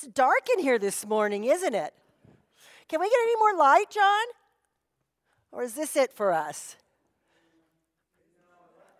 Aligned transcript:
It's 0.00 0.06
dark 0.06 0.46
in 0.56 0.62
here 0.62 0.78
this 0.78 1.04
morning, 1.04 1.42
isn't 1.42 1.74
it? 1.74 1.92
Can 2.88 3.00
we 3.00 3.10
get 3.10 3.18
any 3.20 3.34
more 3.34 3.56
light, 3.56 3.86
John? 3.90 4.26
Or 5.50 5.64
is 5.64 5.74
this 5.74 5.96
it 5.96 6.12
for 6.12 6.32
us? 6.32 6.76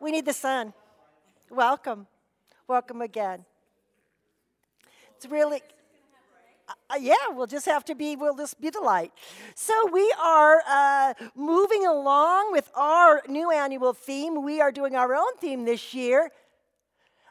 We 0.00 0.10
need 0.10 0.26
the 0.26 0.32
sun. 0.32 0.74
Welcome. 1.50 2.08
Welcome 2.66 3.00
again. 3.00 3.44
It's 5.14 5.26
really. 5.26 5.60
Uh, 6.90 6.96
yeah, 6.98 7.28
we'll 7.30 7.46
just 7.46 7.66
have 7.66 7.84
to 7.84 7.94
be, 7.94 8.16
we'll 8.16 8.34
just 8.34 8.60
be 8.60 8.68
the 8.68 8.80
light. 8.80 9.12
So, 9.54 9.72
we 9.92 10.12
are 10.20 10.62
uh, 10.68 11.14
moving 11.36 11.86
along 11.86 12.50
with 12.50 12.68
our 12.74 13.22
new 13.28 13.52
annual 13.52 13.92
theme. 13.92 14.42
We 14.42 14.60
are 14.60 14.72
doing 14.72 14.96
our 14.96 15.14
own 15.14 15.36
theme 15.38 15.64
this 15.64 15.94
year 15.94 16.32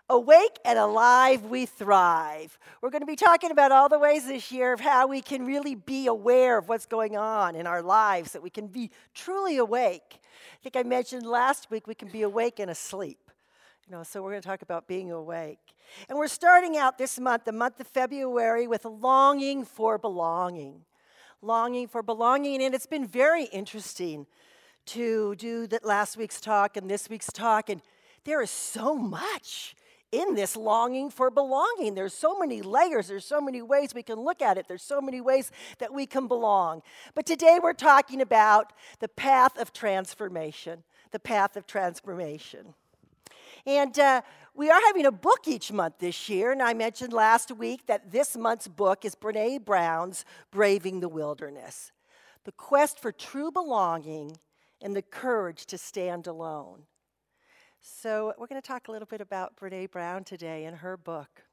Awake 0.10 0.58
and 0.64 0.80
alive, 0.80 1.44
we 1.44 1.66
thrive. 1.66 2.58
We're 2.82 2.92
going 2.92 3.02
to 3.02 3.06
be 3.06 3.18
talking 3.18 3.52
about 3.52 3.74
all 3.74 3.90
the 3.90 4.00
ways 4.00 4.26
this 4.26 4.54
year 4.54 4.72
of 4.72 4.80
how 4.80 5.08
we 5.08 5.22
can 5.22 5.46
really 5.46 5.76
be 5.76 6.08
aware 6.08 6.58
of 6.58 6.70
what's 6.70 6.86
going 6.86 7.18
on 7.18 7.58
in 7.58 7.68
our 7.68 7.82
lives, 7.82 8.32
that 8.32 8.42
we 8.42 8.50
can 8.50 8.68
be 8.68 8.90
truly 9.14 9.58
awake. 9.58 10.22
I 10.22 10.64
think 10.64 10.78
I 10.78 10.84
mentioned 10.84 11.26
last 11.26 11.70
week 11.70 11.88
we 11.88 11.96
can 11.96 12.08
be 12.08 12.22
awake 12.22 12.60
and 12.60 12.72
asleep. 12.72 13.20
You 13.86 13.98
know, 13.98 14.04
so 14.04 14.22
we're 14.22 14.32
going 14.32 14.42
to 14.42 14.48
talk 14.48 14.62
about 14.62 14.88
being 14.88 15.12
awake. 15.12 15.60
And 16.08 16.18
we're 16.18 16.28
starting 16.28 16.78
out 16.78 16.98
this 16.98 17.20
month, 17.20 17.44
the 17.44 17.52
month 17.52 17.80
of 17.82 17.88
February, 17.88 18.66
with 18.66 18.86
a 18.86 18.90
longing 18.90 19.66
for 19.66 19.98
belonging. 19.98 20.86
Longing 21.42 21.90
for 21.90 22.02
belonging. 22.02 22.64
And 22.64 22.74
it's 22.74 22.86
been 22.86 23.06
very 23.06 23.44
interesting 23.46 24.26
to 24.88 25.36
do 25.36 25.68
that 25.68 25.84
last 25.84 26.16
week's 26.16 26.40
talk 26.40 26.78
and 26.78 26.90
this 26.90 27.10
week's 27.10 27.32
talk. 27.32 27.70
And 27.70 27.82
there 28.24 28.42
is 28.42 28.50
so 28.50 28.96
much 28.96 29.76
in 30.12 30.36
this 30.36 30.56
longing 30.56 31.10
for 31.10 31.30
belonging. 31.30 31.96
There's 31.96 32.14
so 32.14 32.38
many 32.38 32.62
layers, 32.62 33.08
there's 33.08 33.26
so 33.26 33.42
many 33.42 33.62
ways 33.62 33.94
we 33.94 34.04
can 34.04 34.20
look 34.20 34.42
at 34.42 34.58
it, 34.58 34.68
there's 34.68 34.84
so 34.84 35.02
many 35.02 35.22
ways 35.22 35.52
that 35.80 35.94
we 35.94 36.06
can 36.06 36.28
belong. 36.28 36.82
But 37.14 37.26
today 37.26 37.60
we're 37.62 37.74
talking 37.74 38.22
about 38.22 38.74
the 39.00 39.10
path 39.10 39.58
of 39.58 39.74
transformation, 39.74 40.84
the 41.12 41.20
path 41.20 41.58
of 41.58 41.68
transformation. 41.68 42.74
And 43.66 43.98
uh, 44.00 44.22
we 44.56 44.70
are 44.70 44.80
having 44.86 45.06
a 45.06 45.12
book 45.12 45.42
each 45.46 45.72
month 45.72 45.96
this 46.00 46.30
year, 46.30 46.52
and 46.52 46.62
I 46.62 46.74
mentioned 46.74 47.12
last 47.12 47.52
week 47.52 47.86
that 47.88 48.12
this 48.12 48.38
month's 48.38 48.68
book 48.68 49.04
is 49.04 49.14
Brene 49.14 49.64
Brown's 49.66 50.24
Braving 50.52 51.02
the 51.02 51.10
Wilderness 51.10 51.92
The 52.46 52.54
Quest 52.54 52.98
for 53.00 53.12
True 53.12 53.52
Belonging 53.52 54.38
and 54.82 54.96
the 54.96 55.02
Courage 55.02 55.66
to 55.66 55.78
Stand 55.78 56.28
Alone. 56.28 56.84
So, 57.82 58.34
we're 58.38 58.48
going 58.48 58.62
to 58.62 58.68
talk 58.68 58.88
a 58.88 58.92
little 58.92 59.08
bit 59.08 59.22
about 59.22 59.56
Brene 59.56 59.90
Brown 59.92 60.24
today 60.24 60.66
and 60.66 60.78
her 60.78 60.98
book. 60.98 61.44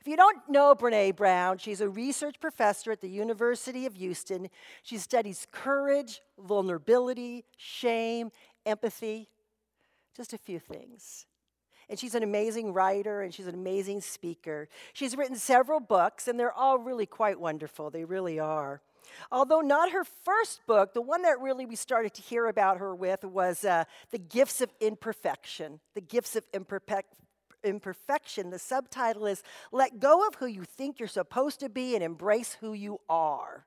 If 0.00 0.08
you 0.08 0.16
don't 0.16 0.38
know 0.48 0.74
Brene 0.74 1.14
Brown, 1.14 1.58
she's 1.58 1.80
a 1.80 1.88
research 1.88 2.40
professor 2.40 2.90
at 2.90 3.00
the 3.00 3.08
University 3.08 3.86
of 3.86 3.94
Houston. 3.94 4.48
She 4.82 4.98
studies 4.98 5.46
courage, 5.52 6.20
vulnerability, 6.38 7.44
shame, 7.56 8.30
empathy, 8.66 9.28
just 10.16 10.32
a 10.32 10.38
few 10.38 10.58
things. 10.58 11.26
And 11.88 11.98
she's 11.98 12.14
an 12.14 12.22
amazing 12.22 12.72
writer 12.72 13.22
and 13.22 13.32
she's 13.32 13.46
an 13.46 13.54
amazing 13.54 14.00
speaker. 14.00 14.68
She's 14.92 15.16
written 15.16 15.36
several 15.36 15.80
books, 15.80 16.26
and 16.26 16.38
they're 16.38 16.52
all 16.52 16.78
really 16.78 17.06
quite 17.06 17.38
wonderful. 17.38 17.90
They 17.90 18.04
really 18.04 18.38
are. 18.38 18.82
Although 19.30 19.60
not 19.60 19.92
her 19.92 20.04
first 20.04 20.60
book, 20.66 20.94
the 20.94 21.02
one 21.02 21.22
that 21.22 21.40
really 21.40 21.66
we 21.66 21.76
started 21.76 22.14
to 22.14 22.22
hear 22.22 22.46
about 22.46 22.78
her 22.78 22.94
with 22.94 23.24
was 23.24 23.64
uh, 23.64 23.84
The 24.10 24.18
Gifts 24.18 24.60
of 24.60 24.70
Imperfection. 24.80 25.80
The 25.94 26.00
Gifts 26.00 26.36
of 26.36 26.44
Imperfection 26.52 27.16
imperfection. 27.64 28.50
The 28.50 28.58
subtitle 28.58 29.26
is 29.26 29.42
Let 29.70 30.00
Go 30.00 30.26
of 30.26 30.34
Who 30.36 30.46
You 30.46 30.64
Think 30.64 30.98
You're 30.98 31.08
Supposed 31.08 31.60
to 31.60 31.68
Be 31.68 31.94
and 31.94 32.02
Embrace 32.02 32.56
Who 32.60 32.72
You 32.72 33.00
Are. 33.08 33.66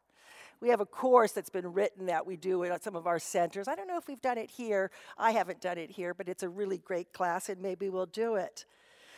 We 0.61 0.69
have 0.69 0.79
a 0.79 0.85
course 0.85 1.31
that's 1.31 1.49
been 1.49 1.73
written 1.73 2.05
that 2.07 2.25
we 2.25 2.37
do 2.37 2.63
at 2.63 2.83
some 2.83 2.95
of 2.95 3.07
our 3.07 3.19
centers. 3.19 3.67
I 3.67 3.75
don't 3.75 3.87
know 3.87 3.97
if 3.97 4.07
we've 4.07 4.21
done 4.21 4.37
it 4.37 4.49
here. 4.49 4.89
I 5.17 5.31
haven't 5.31 5.61
done 5.61 5.77
it 5.77 5.91
here, 5.91 6.13
but 6.13 6.29
it's 6.29 6.43
a 6.43 6.49
really 6.49 6.77
great 6.77 7.13
class, 7.13 7.49
and 7.49 7.61
maybe 7.61 7.89
we'll 7.89 8.05
do 8.05 8.35
it. 8.35 8.65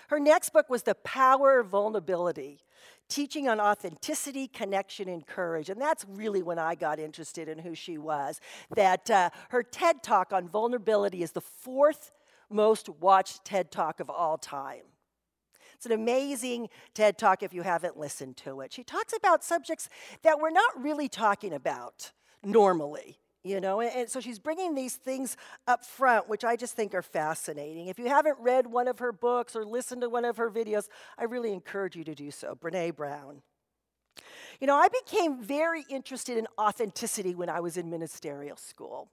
Her 0.08 0.20
next 0.20 0.50
book 0.50 0.70
was 0.70 0.84
The 0.84 0.96
Power 0.96 1.60
of 1.60 1.68
Vulnerability 1.68 2.60
teaching 3.10 3.48
on 3.48 3.60
authenticity, 3.60 4.48
connection, 4.48 5.08
and 5.08 5.26
courage. 5.26 5.70
And 5.70 5.80
that's 5.80 6.06
really 6.10 6.44
when 6.44 6.60
I 6.60 6.76
got 6.76 7.00
interested 7.00 7.48
in 7.48 7.60
who 7.60 7.76
she 7.76 7.98
was. 7.98 8.40
That 8.76 9.10
uh, 9.10 9.30
her 9.50 9.64
TED 9.64 10.04
Talk 10.04 10.34
on 10.34 10.48
vulnerability 10.48 11.24
is 11.24 11.32
the 11.32 11.42
fourth 11.42 12.12
most 12.50 12.90
watched 12.90 13.46
TED 13.46 13.72
Talk 13.72 14.00
of 14.00 14.10
all 14.10 14.38
time. 14.38 14.84
It's 15.76 15.86
an 15.86 15.92
amazing 15.92 16.70
TED 16.94 17.18
Talk 17.18 17.44
if 17.44 17.54
you 17.54 17.62
haven't 17.62 17.98
listened 17.98 18.38
to 18.38 18.62
it. 18.62 18.74
She 18.74 18.84
talks 18.84 19.14
about 19.16 19.44
subjects 19.44 19.90
that 20.24 20.40
we're 20.40 20.50
not 20.50 20.82
really 20.82 21.08
talking 21.08 21.54
about 21.54 22.12
normally 22.44 23.20
you 23.44 23.62
know 23.62 23.82
and, 23.82 24.10
so 24.10 24.20
she's 24.20 24.40
bringing 24.40 24.76
these 24.76 24.96
things 24.96 25.38
up 25.68 25.86
front 25.86 26.28
which 26.28 26.44
i 26.44 26.56
just 26.56 26.76
think 26.76 26.94
are 26.94 27.02
fascinating. 27.02 27.88
If 27.88 28.00
you 28.00 28.08
haven't 28.08 28.38
read 28.40 28.68
one 28.68 28.88
of 28.88 29.00
her 29.00 29.12
books 29.12 29.56
or 29.56 29.66
listened 29.66 30.02
to 30.02 30.10
one 30.10 30.26
of 30.26 30.38
her 30.38 30.50
videos 30.50 30.88
i 31.18 31.24
really 31.24 31.54
encourage 31.54 31.96
you 31.96 32.04
to 32.04 32.16
do 32.16 32.32
so 32.32 32.56
brene 32.56 32.96
brown. 32.96 33.42
You 34.60 34.68
know 34.68 34.76
i 34.76 34.88
became 34.88 35.42
very 35.42 35.86
interested 35.90 36.38
in 36.38 36.48
authenticity 36.60 37.36
when 37.36 37.50
i 37.50 37.60
was 37.60 37.78
in 37.78 37.90
ministerial 37.90 38.58
school 38.58 39.10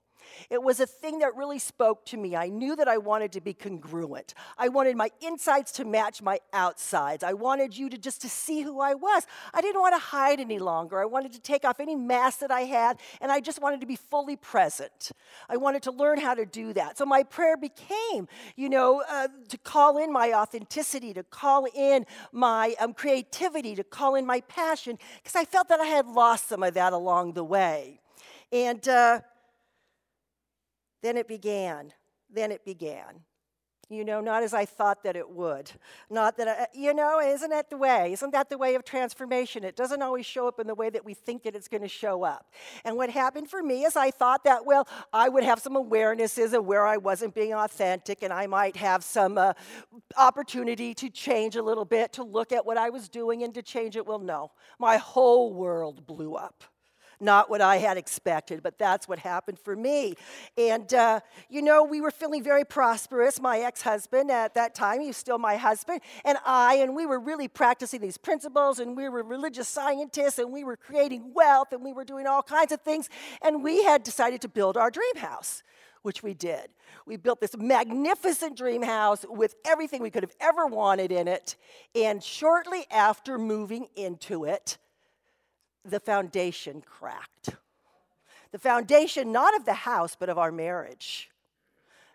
it 0.49 0.61
was 0.61 0.79
a 0.79 0.85
thing 0.85 1.19
that 1.19 1.35
really 1.35 1.59
spoke 1.59 2.05
to 2.07 2.17
me. 2.17 2.35
I 2.35 2.47
knew 2.47 2.75
that 2.75 2.87
I 2.87 2.97
wanted 2.97 3.31
to 3.33 3.41
be 3.41 3.53
congruent. 3.53 4.33
I 4.57 4.69
wanted 4.69 4.95
my 4.95 5.11
insides 5.21 5.71
to 5.73 5.85
match 5.85 6.21
my 6.21 6.39
outsides. 6.53 7.23
I 7.23 7.33
wanted 7.33 7.77
you 7.77 7.89
to 7.89 7.97
just 7.97 8.21
to 8.21 8.29
see 8.29 8.61
who 8.61 8.79
I 8.79 8.93
was. 8.93 9.25
I 9.53 9.61
didn't 9.61 9.81
want 9.81 9.95
to 9.95 9.99
hide 9.99 10.39
any 10.39 10.59
longer. 10.59 10.99
I 10.99 11.05
wanted 11.05 11.33
to 11.33 11.39
take 11.39 11.65
off 11.65 11.79
any 11.79 11.95
mask 11.95 12.39
that 12.39 12.51
I 12.51 12.61
had, 12.61 12.99
and 13.21 13.31
I 13.31 13.39
just 13.39 13.61
wanted 13.61 13.81
to 13.81 13.87
be 13.87 13.95
fully 13.95 14.35
present. 14.35 15.11
I 15.49 15.57
wanted 15.57 15.83
to 15.83 15.91
learn 15.91 16.19
how 16.19 16.33
to 16.33 16.45
do 16.45 16.73
that. 16.73 16.97
So 16.97 17.05
my 17.05 17.23
prayer 17.23 17.57
became, 17.57 18.27
you 18.55 18.69
know, 18.69 19.03
uh, 19.09 19.27
to 19.49 19.57
call 19.57 19.97
in 19.97 20.11
my 20.11 20.33
authenticity, 20.33 21.13
to 21.13 21.23
call 21.23 21.67
in 21.75 22.05
my 22.31 22.75
um, 22.79 22.93
creativity, 22.93 23.75
to 23.75 23.83
call 23.83 24.15
in 24.15 24.25
my 24.25 24.41
passion, 24.41 24.97
because 25.17 25.35
I 25.35 25.45
felt 25.45 25.69
that 25.69 25.79
I 25.79 25.85
had 25.85 26.07
lost 26.07 26.49
some 26.49 26.63
of 26.63 26.73
that 26.73 26.93
along 26.93 27.33
the 27.33 27.43
way. 27.43 27.99
And 28.51 28.87
uh, 28.87 29.21
then 31.05 31.17
it 31.17 31.27
began. 31.27 31.93
Then 32.31 32.51
it 32.51 32.65
began. 32.65 33.21
You 33.87 34.03
know, 34.03 34.19
not 34.19 34.41
as 34.41 34.55
I 34.55 34.65
thought 34.65 35.03
that 35.03 35.15
it 35.15 35.29
would. 35.29 35.71
Not 36.09 36.37
that, 36.37 36.47
I, 36.47 36.67
you 36.73 36.91
know, 36.95 37.19
isn't 37.19 37.51
that 37.51 37.69
the 37.69 37.77
way? 37.77 38.13
Isn't 38.13 38.31
that 38.31 38.49
the 38.49 38.57
way 38.57 38.73
of 38.73 38.83
transformation? 38.83 39.63
It 39.63 39.75
doesn't 39.75 40.01
always 40.01 40.25
show 40.25 40.47
up 40.47 40.59
in 40.59 40.65
the 40.65 40.73
way 40.73 40.89
that 40.89 41.05
we 41.05 41.13
think 41.13 41.43
that 41.43 41.55
it's 41.55 41.67
going 41.67 41.83
to 41.83 41.87
show 41.87 42.23
up. 42.23 42.51
And 42.83 42.97
what 42.97 43.11
happened 43.11 43.47
for 43.47 43.61
me 43.61 43.83
is 43.83 43.95
I 43.95 44.09
thought 44.09 44.43
that, 44.45 44.65
well, 44.65 44.87
I 45.13 45.29
would 45.29 45.43
have 45.43 45.59
some 45.59 45.75
awarenesses 45.75 46.53
of 46.53 46.65
where 46.65 46.87
I 46.87 46.97
wasn't 46.97 47.35
being 47.35 47.53
authentic, 47.53 48.23
and 48.23 48.33
I 48.33 48.47
might 48.47 48.75
have 48.77 49.03
some 49.03 49.37
uh, 49.37 49.53
opportunity 50.17 50.95
to 50.95 51.11
change 51.11 51.55
a 51.55 51.61
little 51.61 51.85
bit, 51.85 52.13
to 52.13 52.23
look 52.23 52.51
at 52.51 52.65
what 52.65 52.77
I 52.77 52.89
was 52.89 53.07
doing 53.07 53.43
and 53.43 53.53
to 53.53 53.61
change 53.61 53.95
it. 53.95 54.07
Well, 54.07 54.17
no. 54.17 54.51
My 54.79 54.97
whole 54.97 55.53
world 55.53 56.07
blew 56.07 56.33
up 56.33 56.63
not 57.19 57.49
what 57.49 57.61
I 57.61 57.77
had 57.77 57.97
expected, 57.97 58.63
but 58.63 58.77
that's 58.77 59.07
what 59.07 59.19
happened 59.19 59.59
for 59.59 59.75
me. 59.75 60.15
And, 60.57 60.93
uh, 60.93 61.19
you 61.49 61.61
know, 61.61 61.83
we 61.83 62.01
were 62.01 62.11
feeling 62.11 62.43
very 62.43 62.65
prosperous. 62.65 63.41
My 63.41 63.59
ex 63.59 63.81
husband 63.81 64.31
at 64.31 64.53
that 64.55 64.75
time, 64.75 65.01
he 65.01 65.07
was 65.07 65.17
still 65.17 65.37
my 65.37 65.55
husband, 65.55 66.01
and 66.23 66.37
I, 66.45 66.75
and 66.75 66.95
we 66.95 67.05
were 67.05 67.19
really 67.19 67.47
practicing 67.47 68.01
these 68.01 68.17
principles, 68.17 68.79
and 68.79 68.95
we 68.95 69.09
were 69.09 69.23
religious 69.23 69.67
scientists, 69.67 70.39
and 70.39 70.51
we 70.51 70.63
were 70.63 70.77
creating 70.77 71.33
wealth, 71.33 71.71
and 71.71 71.83
we 71.83 71.93
were 71.93 72.05
doing 72.05 72.27
all 72.27 72.43
kinds 72.43 72.71
of 72.71 72.81
things. 72.81 73.09
And 73.41 73.63
we 73.63 73.83
had 73.83 74.03
decided 74.03 74.41
to 74.41 74.47
build 74.47 74.77
our 74.77 74.91
dream 74.91 75.15
house 75.17 75.63
which 76.05 76.21
we 76.21 76.35
did. 76.35 76.69
We 77.07 77.17
built 77.17 77.41
this 77.41 77.57
magnificent 77.57 78.55
dream 78.55 78.83
house 78.83 79.25
with 79.27 79.55
everything 79.65 80.03
we 80.03 80.11
could 80.11 80.21
have 80.21 80.35
ever 80.39 80.67
wanted 80.67 81.11
in 81.11 81.27
it. 81.27 81.55
And 81.95 82.23
shortly 82.23 82.85
after 82.91 83.39
moving 83.39 83.87
into 83.95 84.45
it, 84.45 84.77
the 85.85 85.99
foundation 85.99 86.81
cracked. 86.81 87.55
The 88.51 88.59
foundation 88.59 89.31
not 89.31 89.55
of 89.55 89.65
the 89.65 89.73
house, 89.73 90.15
but 90.17 90.29
of 90.29 90.37
our 90.37 90.51
marriage 90.51 91.29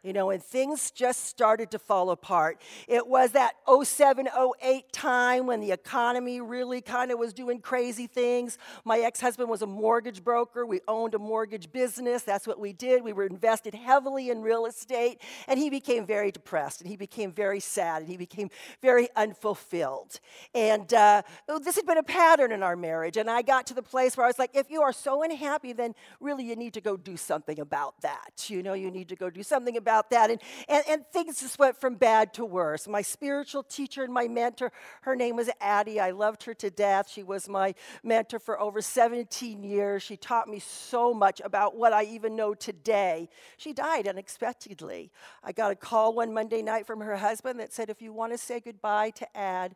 you 0.03 0.13
know, 0.13 0.31
and 0.31 0.43
things 0.43 0.91
just 0.91 1.27
started 1.27 1.71
to 1.73 1.79
fall 1.79 2.11
apart. 2.11 2.61
It 2.89 3.07
was 3.07 3.33
that 3.33 3.57
07, 3.69 4.29
08 4.63 4.93
time 4.93 5.47
when 5.47 5.61
the 5.61 5.73
economy 5.73 6.41
really 6.41 6.81
kind 6.81 7.11
of 7.11 7.19
was 7.19 7.35
doing 7.35 7.61
crazy 7.61 8.07
things. 8.07 8.57
My 8.85 9.01
ex 9.01 9.21
husband 9.21 9.51
was 9.51 9.63
a 9.63 9.67
mortgage 9.67 10.25
broker. 10.25 10.65
We 10.65 10.81
owned 10.89 11.15
a 11.15 11.19
mortgage 11.19 11.71
business. 11.71 12.23
That's 12.23 12.47
what 12.47 12.59
we 12.59 12.73
did. 12.73 13.05
We 13.05 13.13
were 13.13 13.27
invested 13.27 13.75
heavily 13.75 14.31
in 14.31 14.41
real 14.41 14.65
estate. 14.65 15.21
And 15.47 15.59
he 15.59 15.69
became 15.69 16.07
very 16.07 16.31
depressed 16.31 16.81
and 16.81 16.89
he 16.89 16.97
became 16.97 17.33
very 17.33 17.61
sad 17.61 18.03
and 18.03 18.11
he 18.11 18.17
became 18.17 18.49
very 18.81 19.09
unfulfilled. 19.17 20.19
And 20.55 20.93
uh, 20.95 21.23
this 21.63 21.77
had 21.77 21.87
been 21.87 21.99
a 21.99 22.03
pattern 22.03 22.53
in 22.53 22.63
our 22.63 22.77
marriage. 22.77 23.19
And 23.19 23.29
I 23.29 23.43
got 23.43 23.67
to 23.67 23.75
the 23.75 23.83
place 23.83 24.17
where 24.17 24.25
I 24.25 24.29
was 24.29 24.39
like, 24.39 24.51
if 24.55 24.71
you 24.71 24.81
are 24.81 24.93
so 24.93 25.23
unhappy, 25.23 25.75
then 25.75 25.95
really 26.21 26.45
you 26.45 26.57
need 26.57 26.73
to 26.75 26.81
go 26.81 26.97
do 26.97 27.19
something 27.19 27.61
about 27.61 28.01
that. 28.01 28.49
You 28.49 28.63
know, 28.63 28.73
you 28.73 28.91
need 28.91 29.09
to 29.11 29.17
go 29.17 29.29
do 29.29 29.43
something 29.43 29.77
about 29.77 29.90
about 29.91 30.11
that. 30.11 30.31
And, 30.31 30.41
and, 30.69 30.85
and 30.89 31.07
things 31.13 31.41
just 31.41 31.59
went 31.59 31.77
from 31.77 31.97
bad 31.97 32.33
to 32.35 32.45
worse. 32.45 32.87
My 32.87 33.03
spiritual 33.03 33.65
teacher 33.65 34.05
and 34.05 34.13
my 34.13 34.29
mentor, 34.29 34.71
her 35.03 35.17
name 35.17 35.35
was 35.35 35.51
Addie. 35.61 35.99
I 35.99 36.11
loved 36.11 36.45
her 36.45 36.55
to 36.55 36.71
death. 36.71 37.11
She 37.11 37.25
was 37.25 37.49
my 37.49 37.75
mentor 38.05 38.39
for 38.39 38.61
over 38.61 38.81
17 38.81 39.65
years. 39.65 40.03
She 40.03 40.17
taught 40.17 40.49
me 40.49 40.61
so 40.61 41.13
much 41.13 41.41
about 41.45 41.77
what 41.77 41.93
I 41.93 42.05
even 42.05 42.37
know 42.37 42.55
today. 42.55 43.29
She 43.57 43.73
died 43.73 44.07
unexpectedly. 44.07 45.11
I 45.43 45.51
got 45.51 45.73
a 45.73 45.77
call 45.77 46.15
one 46.15 46.33
Monday 46.33 46.63
night 46.63 46.87
from 46.87 47.01
her 47.01 47.17
husband 47.17 47.59
that 47.59 47.73
said, 47.73 47.91
if 47.91 48.01
you 48.01 48.13
want 48.13 48.33
to 48.33 48.39
say 48.39 48.61
goodbye 48.61 49.11
to 49.11 49.37
Ad, 49.37 49.75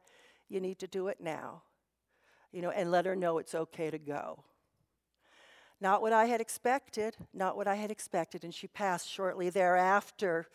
you 0.48 0.60
need 0.60 0.78
to 0.78 0.86
do 0.86 1.08
it 1.08 1.18
now. 1.20 1.62
You 2.52 2.62
know, 2.62 2.70
and 2.70 2.92
let 2.92 3.04
her 3.06 3.16
know 3.16 3.38
it's 3.38 3.56
okay 3.56 3.90
to 3.90 3.98
go. 3.98 4.44
Not 5.80 6.02
what 6.02 6.12
I 6.12 6.26
had 6.26 6.40
expected, 6.40 7.16
not 7.32 7.56
what 7.56 7.66
I 7.66 7.74
had 7.74 7.90
expected. 7.90 8.44
And 8.44 8.54
she 8.54 8.66
passed 8.66 9.08
shortly 9.08 9.50
thereafter. 9.50 10.46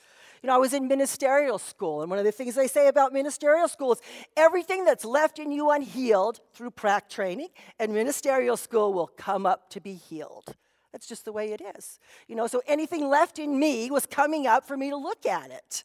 You 0.42 0.48
know, 0.48 0.56
I 0.56 0.58
was 0.58 0.74
in 0.74 0.88
ministerial 0.88 1.60
school, 1.60 2.02
and 2.02 2.10
one 2.10 2.18
of 2.18 2.26
the 2.26 2.32
things 2.32 2.56
they 2.56 2.68
say 2.68 2.88
about 2.88 3.12
ministerial 3.12 3.68
school 3.68 3.92
is 3.92 4.02
everything 4.38 4.86
that's 4.86 5.04
left 5.04 5.38
in 5.38 5.52
you 5.52 5.70
unhealed 5.70 6.40
through 6.54 6.72
prac 6.72 7.10
training 7.10 7.50
and 7.78 7.94
ministerial 7.94 8.56
school 8.56 8.94
will 8.94 9.08
come 9.08 9.46
up 9.46 9.70
to 9.72 9.82
be 9.82 9.94
healed. 9.94 10.56
That's 10.92 11.08
just 11.08 11.26
the 11.26 11.34
way 11.34 11.52
it 11.52 11.62
is. 11.78 12.00
You 12.28 12.36
know, 12.36 12.48
so 12.48 12.62
anything 12.68 13.08
left 13.08 13.38
in 13.38 13.60
me 13.60 13.92
was 13.92 14.06
coming 14.06 14.48
up 14.48 14.66
for 14.66 14.78
me 14.78 14.90
to 14.90 14.96
look 14.98 15.26
at 15.26 15.52
it. 15.52 15.84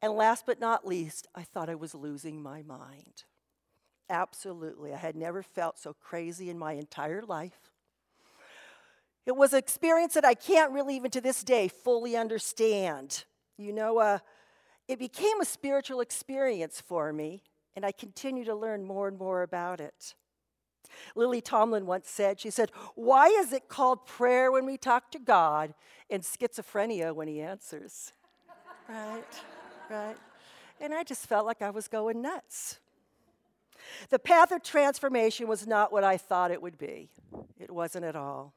And 0.00 0.14
last 0.14 0.46
but 0.46 0.58
not 0.58 0.86
least, 0.86 1.28
I 1.34 1.42
thought 1.42 1.70
I 1.70 1.76
was 1.76 1.94
losing 1.94 2.42
my 2.42 2.62
mind. 2.62 3.24
Absolutely. 4.10 4.92
I 4.92 4.96
had 4.96 5.14
never 5.14 5.42
felt 5.42 5.78
so 5.78 5.94
crazy 5.94 6.50
in 6.50 6.58
my 6.58 6.72
entire 6.72 7.22
life. 7.22 7.71
It 9.26 9.36
was 9.36 9.52
an 9.52 9.58
experience 9.58 10.14
that 10.14 10.24
I 10.24 10.34
can't 10.34 10.72
really, 10.72 10.96
even 10.96 11.10
to 11.12 11.20
this 11.20 11.44
day, 11.44 11.68
fully 11.68 12.16
understand. 12.16 13.24
You 13.56 13.72
know, 13.72 13.98
uh, 13.98 14.18
it 14.88 14.98
became 14.98 15.40
a 15.40 15.44
spiritual 15.44 16.00
experience 16.00 16.80
for 16.80 17.12
me, 17.12 17.42
and 17.76 17.84
I 17.84 17.92
continue 17.92 18.44
to 18.44 18.54
learn 18.54 18.84
more 18.84 19.08
and 19.08 19.18
more 19.18 19.42
about 19.42 19.80
it. 19.80 20.14
Lily 21.14 21.40
Tomlin 21.40 21.86
once 21.86 22.10
said, 22.10 22.40
she 22.40 22.50
said, 22.50 22.70
Why 22.94 23.28
is 23.28 23.52
it 23.52 23.68
called 23.68 24.06
prayer 24.06 24.50
when 24.50 24.66
we 24.66 24.76
talk 24.76 25.10
to 25.12 25.18
God 25.18 25.74
and 26.10 26.22
schizophrenia 26.22 27.14
when 27.14 27.28
He 27.28 27.40
answers? 27.40 28.12
right, 28.88 29.40
right. 29.88 30.16
And 30.80 30.92
I 30.92 31.04
just 31.04 31.26
felt 31.26 31.46
like 31.46 31.62
I 31.62 31.70
was 31.70 31.86
going 31.86 32.20
nuts. 32.20 32.80
The 34.10 34.18
path 34.18 34.52
of 34.52 34.62
transformation 34.62 35.46
was 35.46 35.66
not 35.66 35.92
what 35.92 36.04
I 36.04 36.16
thought 36.16 36.50
it 36.50 36.60
would 36.60 36.78
be, 36.78 37.10
it 37.58 37.70
wasn't 37.70 38.04
at 38.04 38.16
all. 38.16 38.52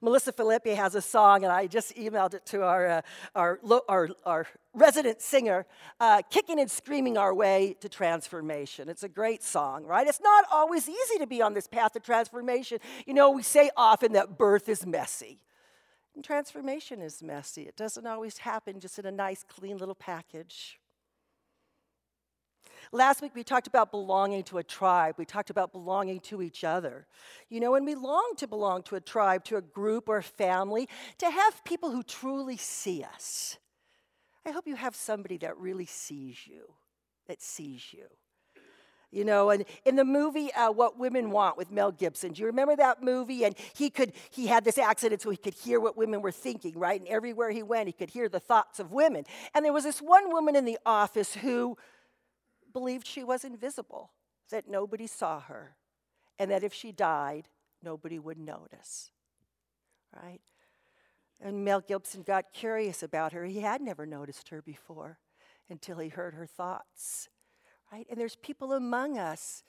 Melissa 0.00 0.32
Phillippe 0.32 0.68
has 0.68 0.94
a 0.94 1.02
song, 1.02 1.44
and 1.44 1.52
I 1.52 1.66
just 1.66 1.96
emailed 1.96 2.34
it 2.34 2.44
to 2.46 2.62
our, 2.62 2.86
uh, 2.86 3.02
our, 3.34 3.60
our, 3.88 4.08
our, 4.24 4.46
resident 4.74 5.20
singer, 5.20 5.66
uh, 5.98 6.22
kicking 6.30 6.60
and 6.60 6.70
screaming 6.70 7.18
our 7.18 7.34
way 7.34 7.74
to 7.80 7.88
transformation. 7.88 8.88
It's 8.88 9.02
a 9.02 9.08
great 9.08 9.42
song, 9.42 9.84
right? 9.84 10.06
It's 10.06 10.20
not 10.20 10.44
always 10.52 10.88
easy 10.88 11.18
to 11.18 11.26
be 11.26 11.42
on 11.42 11.54
this 11.54 11.66
path 11.66 11.96
of 11.96 12.02
transformation. 12.02 12.78
You 13.06 13.14
know, 13.14 13.30
we 13.30 13.42
say 13.42 13.70
often 13.76 14.12
that 14.12 14.38
birth 14.38 14.68
is 14.68 14.86
messy. 14.86 15.40
And 16.14 16.24
transformation 16.24 17.00
is 17.00 17.22
messy. 17.22 17.62
It 17.62 17.76
doesn't 17.76 18.06
always 18.06 18.38
happen 18.38 18.80
just 18.80 18.98
in 18.98 19.06
a 19.06 19.12
nice, 19.12 19.44
clean 19.44 19.78
little 19.78 19.94
package. 19.94 20.78
Last 22.92 23.20
week 23.20 23.34
we 23.34 23.44
talked 23.44 23.66
about 23.66 23.90
belonging 23.90 24.44
to 24.44 24.58
a 24.58 24.64
tribe. 24.64 25.16
We 25.18 25.24
talked 25.24 25.50
about 25.50 25.72
belonging 25.72 26.20
to 26.20 26.40
each 26.40 26.64
other. 26.64 27.06
You 27.50 27.60
know, 27.60 27.72
when 27.72 27.84
we 27.84 27.94
long 27.94 28.32
to 28.38 28.46
belong 28.46 28.82
to 28.84 28.96
a 28.96 29.00
tribe, 29.00 29.44
to 29.44 29.56
a 29.56 29.62
group 29.62 30.08
or 30.08 30.18
a 30.18 30.22
family, 30.22 30.88
to 31.18 31.30
have 31.30 31.64
people 31.64 31.90
who 31.90 32.02
truly 32.02 32.56
see 32.56 33.04
us. 33.04 33.58
I 34.46 34.50
hope 34.50 34.66
you 34.66 34.76
have 34.76 34.96
somebody 34.96 35.36
that 35.38 35.58
really 35.58 35.86
sees 35.86 36.46
you, 36.46 36.72
that 37.26 37.42
sees 37.42 37.92
you. 37.92 38.06
You 39.10 39.24
know, 39.24 39.48
and 39.48 39.64
in 39.86 39.96
the 39.96 40.04
movie 40.04 40.52
uh, 40.52 40.70
What 40.70 40.98
Women 40.98 41.30
Want 41.30 41.56
with 41.56 41.70
Mel 41.70 41.92
Gibson, 41.92 42.32
do 42.32 42.42
you 42.42 42.46
remember 42.46 42.76
that 42.76 43.02
movie? 43.02 43.44
And 43.44 43.54
he 43.74 43.88
could, 43.88 44.12
he 44.30 44.46
had 44.46 44.64
this 44.64 44.76
accident 44.76 45.22
so 45.22 45.30
he 45.30 45.36
could 45.38 45.54
hear 45.54 45.80
what 45.80 45.96
women 45.96 46.20
were 46.20 46.32
thinking, 46.32 46.78
right? 46.78 47.00
And 47.00 47.08
everywhere 47.08 47.50
he 47.50 47.62
went, 47.62 47.86
he 47.86 47.92
could 47.92 48.10
hear 48.10 48.28
the 48.28 48.40
thoughts 48.40 48.78
of 48.80 48.92
women. 48.92 49.24
And 49.54 49.64
there 49.64 49.72
was 49.72 49.84
this 49.84 50.02
one 50.02 50.30
woman 50.30 50.54
in 50.56 50.66
the 50.66 50.78
office 50.84 51.34
who 51.34 51.78
believed 52.72 53.06
she 53.06 53.24
was 53.24 53.44
invisible, 53.44 54.12
that 54.50 54.68
nobody 54.68 55.06
saw 55.06 55.40
her, 55.40 55.76
and 56.38 56.50
that 56.50 56.64
if 56.64 56.72
she 56.72 56.92
died, 56.92 57.48
nobody 57.82 58.18
would 58.18 58.38
notice. 58.38 59.10
Right? 60.14 60.40
And 61.40 61.64
Mel 61.64 61.80
Gibson 61.80 62.22
got 62.22 62.52
curious 62.52 63.02
about 63.02 63.32
her. 63.32 63.44
He 63.44 63.60
had 63.60 63.80
never 63.80 64.06
noticed 64.06 64.48
her 64.48 64.62
before 64.62 65.18
until 65.70 65.98
he 65.98 66.08
heard 66.08 66.34
her 66.34 66.46
thoughts. 66.46 67.28
Right? 67.92 68.06
And 68.10 68.18
there's 68.18 68.36
people 68.36 68.72
among 68.72 69.18
us 69.18 69.62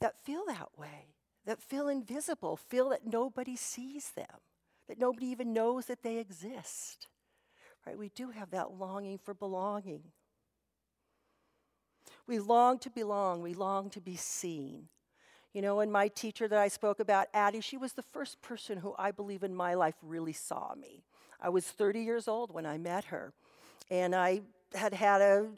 that 0.00 0.22
feel 0.24 0.44
that 0.46 0.68
way, 0.78 1.14
that 1.44 1.62
feel 1.62 1.88
invisible, 1.88 2.56
feel 2.56 2.90
that 2.90 3.06
nobody 3.06 3.56
sees 3.56 4.10
them, 4.10 4.40
that 4.88 4.98
nobody 4.98 5.26
even 5.26 5.52
knows 5.52 5.86
that 5.86 6.02
they 6.02 6.18
exist. 6.18 7.08
Right? 7.86 7.98
We 7.98 8.10
do 8.10 8.30
have 8.30 8.50
that 8.50 8.72
longing 8.78 9.18
for 9.18 9.34
belonging. 9.34 10.02
We 12.26 12.38
long 12.38 12.78
to 12.80 12.90
belong, 12.90 13.42
we 13.42 13.54
long 13.54 13.90
to 13.90 14.00
be 14.00 14.16
seen. 14.16 14.88
You 15.52 15.60
know, 15.60 15.80
and 15.80 15.92
my 15.92 16.08
teacher 16.08 16.48
that 16.48 16.58
I 16.58 16.68
spoke 16.68 16.98
about, 16.98 17.28
Addie, 17.34 17.60
she 17.60 17.76
was 17.76 17.92
the 17.92 18.02
first 18.02 18.40
person 18.40 18.78
who 18.78 18.94
I 18.98 19.10
believe 19.10 19.42
in 19.42 19.54
my 19.54 19.74
life 19.74 19.96
really 20.02 20.32
saw 20.32 20.74
me. 20.74 21.04
I 21.40 21.50
was 21.50 21.66
30 21.66 22.00
years 22.00 22.28
old 22.28 22.54
when 22.54 22.64
I 22.64 22.78
met 22.78 23.04
her, 23.06 23.32
and 23.90 24.14
I 24.14 24.42
had 24.74 24.94
had 24.94 25.20
a 25.20 25.48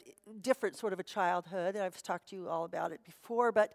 different 0.41 0.75
sort 0.75 0.91
of 0.91 0.99
a 0.99 1.03
childhood, 1.03 1.75
and 1.75 1.83
I've 1.83 2.01
talked 2.01 2.29
to 2.29 2.35
you 2.35 2.49
all 2.49 2.65
about 2.65 2.91
it 2.91 3.03
before, 3.05 3.51
but 3.51 3.71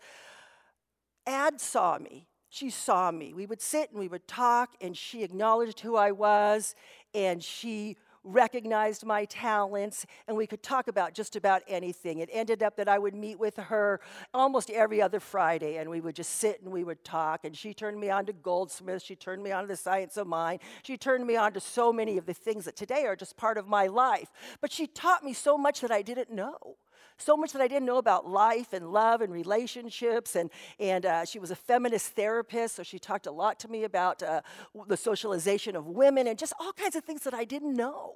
Ad 1.27 1.61
saw 1.61 1.99
me. 1.99 2.27
She 2.51 2.69
saw 2.69 3.13
me. 3.13 3.33
We 3.33 3.47
would 3.47 3.63
sit 3.63 3.91
and 3.91 4.01
we 4.01 4.09
would 4.09 4.27
talk, 4.27 4.75
and 4.81 4.97
she 4.97 5.23
acknowledged 5.23 5.81
who 5.81 5.97
I 5.97 6.11
was, 6.11 6.75
and 7.15 7.43
she 7.43 7.97
recognized 8.25 9.05
my 9.05 9.25
talents, 9.25 10.07
and 10.27 10.37
we 10.37 10.47
could 10.47 10.63
talk 10.63 10.89
about 10.89 11.15
just 11.15 11.37
about 11.37 11.63
anything. 11.67 12.19
It 12.19 12.29
ended 12.33 12.63
up 12.63 12.77
that 12.77 12.89
I 12.89 12.99
would 12.99 13.15
meet 13.15 13.39
with 13.39 13.57
her 13.57 14.01
almost 14.35 14.71
every 14.71 15.01
other 15.01 15.21
Friday, 15.21 15.77
and 15.77 15.89
we 15.89 16.01
would 16.01 16.17
just 16.17 16.37
sit 16.37 16.63
and 16.63 16.73
we 16.73 16.85
would 16.85 17.05
talk. 17.05 17.45
And 17.45 17.57
she 17.57 17.73
turned 17.73 17.99
me 17.99 18.11
on 18.11 18.27
to 18.27 18.33
Goldsmith, 18.33 19.03
she 19.03 19.17
turned 19.17 19.43
me 19.43 19.53
on 19.53 19.63
to 19.63 19.69
the 19.69 19.77
science 19.77 20.17
of 20.17 20.27
mind, 20.27 20.61
she 20.83 20.97
turned 20.97 21.27
me 21.27 21.37
on 21.37 21.53
to 21.53 21.61
so 21.61 21.93
many 21.93 22.19
of 22.19 22.27
the 22.27 22.35
things 22.35 22.65
that 22.65 22.77
today 22.77 23.07
are 23.07 23.17
just 23.17 23.37
part 23.37 23.59
of 23.59 23.69
my 23.69 23.87
life. 23.87 24.31
But 24.61 24.73
she 24.73 24.87
taught 24.87 25.25
me 25.25 25.33
so 25.33 25.57
much 25.57 25.81
that 25.81 25.91
I 25.91 26.03
didn't 26.03 26.31
know 26.31 26.77
so 27.21 27.37
much 27.37 27.53
that 27.53 27.63
I 27.63 27.69
didn't 27.69 27.87
know 27.87 27.99
about 27.99 28.29
life 28.29 28.73
and 28.73 28.93
love 28.93 29.21
and 29.21 29.33
relationships. 29.33 30.37
And, 30.37 30.51
and 30.79 31.07
uh, 31.07 31.25
she 31.25 31.39
was 31.39 31.51
a 31.51 31.57
feminist 31.57 32.15
therapist, 32.15 32.77
so 32.77 32.83
she 32.83 32.99
talked 32.99 33.27
a 33.27 33.33
lot 33.33 33.59
to 33.61 33.69
me 33.69 33.85
about 33.85 34.23
uh, 34.23 34.41
the 34.87 34.97
socialization 34.97 35.77
of 35.77 35.87
women 35.87 36.27
and 36.27 36.39
just 36.39 36.53
all 36.61 36.73
kinds 36.73 36.97
of 36.97 37.05
things 37.05 37.23
that 37.23 37.35
I 37.35 37.45
didn't 37.45 37.75
know. 37.75 38.15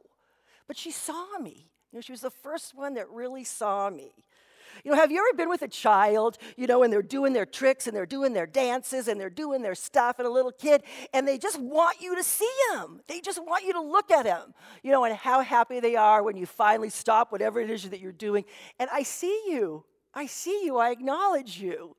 But 0.66 0.76
she 0.76 0.90
saw 0.90 1.38
me. 1.38 1.70
You 1.92 1.98
know, 1.98 2.00
she 2.00 2.12
was 2.12 2.22
the 2.22 2.30
first 2.30 2.74
one 2.74 2.94
that 2.94 3.08
really 3.10 3.44
saw 3.44 3.90
me. 3.90 4.12
You 4.82 4.90
know, 4.90 4.96
have 4.96 5.12
you 5.12 5.18
ever 5.18 5.36
been 5.36 5.48
with 5.48 5.62
a 5.62 5.68
child, 5.68 6.38
you 6.56 6.66
know, 6.66 6.82
and 6.82 6.92
they're 6.92 7.02
doing 7.02 7.32
their 7.32 7.46
tricks 7.46 7.86
and 7.86 7.96
they're 7.96 8.06
doing 8.06 8.32
their 8.32 8.46
dances 8.46 9.08
and 9.08 9.20
they're 9.20 9.30
doing 9.30 9.62
their 9.62 9.74
stuff 9.74 10.18
and 10.18 10.26
a 10.26 10.30
little 10.30 10.52
kid 10.52 10.82
and 11.12 11.28
they 11.28 11.38
just 11.38 11.58
want 11.58 12.00
you 12.00 12.16
to 12.16 12.24
see 12.24 12.50
them. 12.72 13.00
They 13.06 13.20
just 13.20 13.44
want 13.44 13.64
you 13.64 13.72
to 13.74 13.80
look 13.80 14.10
at 14.10 14.24
them, 14.24 14.54
you 14.82 14.90
know, 14.90 15.04
and 15.04 15.14
how 15.14 15.42
happy 15.42 15.80
they 15.80 15.96
are 15.96 16.22
when 16.22 16.36
you 16.36 16.46
finally 16.46 16.90
stop 16.90 17.30
whatever 17.32 17.60
it 17.60 17.70
is 17.70 17.88
that 17.90 18.00
you're 18.00 18.12
doing. 18.12 18.44
And 18.78 18.90
I 18.92 19.02
see 19.02 19.42
you. 19.48 19.84
I 20.12 20.26
see 20.26 20.64
you. 20.64 20.78
I 20.78 20.90
acknowledge 20.90 21.58
you. 21.58 21.96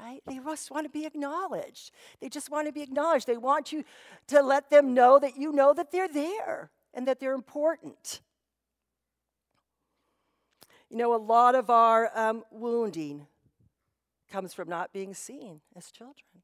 Right? 0.00 0.20
They 0.26 0.38
just 0.38 0.70
want 0.70 0.86
to 0.86 0.90
be 0.90 1.04
acknowledged. 1.04 1.90
They 2.20 2.28
just 2.28 2.50
want 2.50 2.66
to 2.66 2.72
be 2.72 2.80
acknowledged. 2.80 3.26
They 3.26 3.36
want 3.36 3.70
you 3.70 3.84
to 4.28 4.40
let 4.40 4.70
them 4.70 4.94
know 4.94 5.18
that 5.18 5.36
you 5.36 5.52
know 5.52 5.74
that 5.74 5.92
they're 5.92 6.08
there 6.08 6.70
and 6.94 7.06
that 7.06 7.20
they're 7.20 7.34
important. 7.34 8.20
You 10.90 10.96
know, 10.96 11.14
a 11.14 11.16
lot 11.16 11.54
of 11.54 11.70
our 11.70 12.10
um, 12.18 12.42
wounding 12.50 13.26
comes 14.30 14.52
from 14.52 14.68
not 14.68 14.92
being 14.92 15.14
seen 15.14 15.60
as 15.76 15.90
children. 15.92 16.42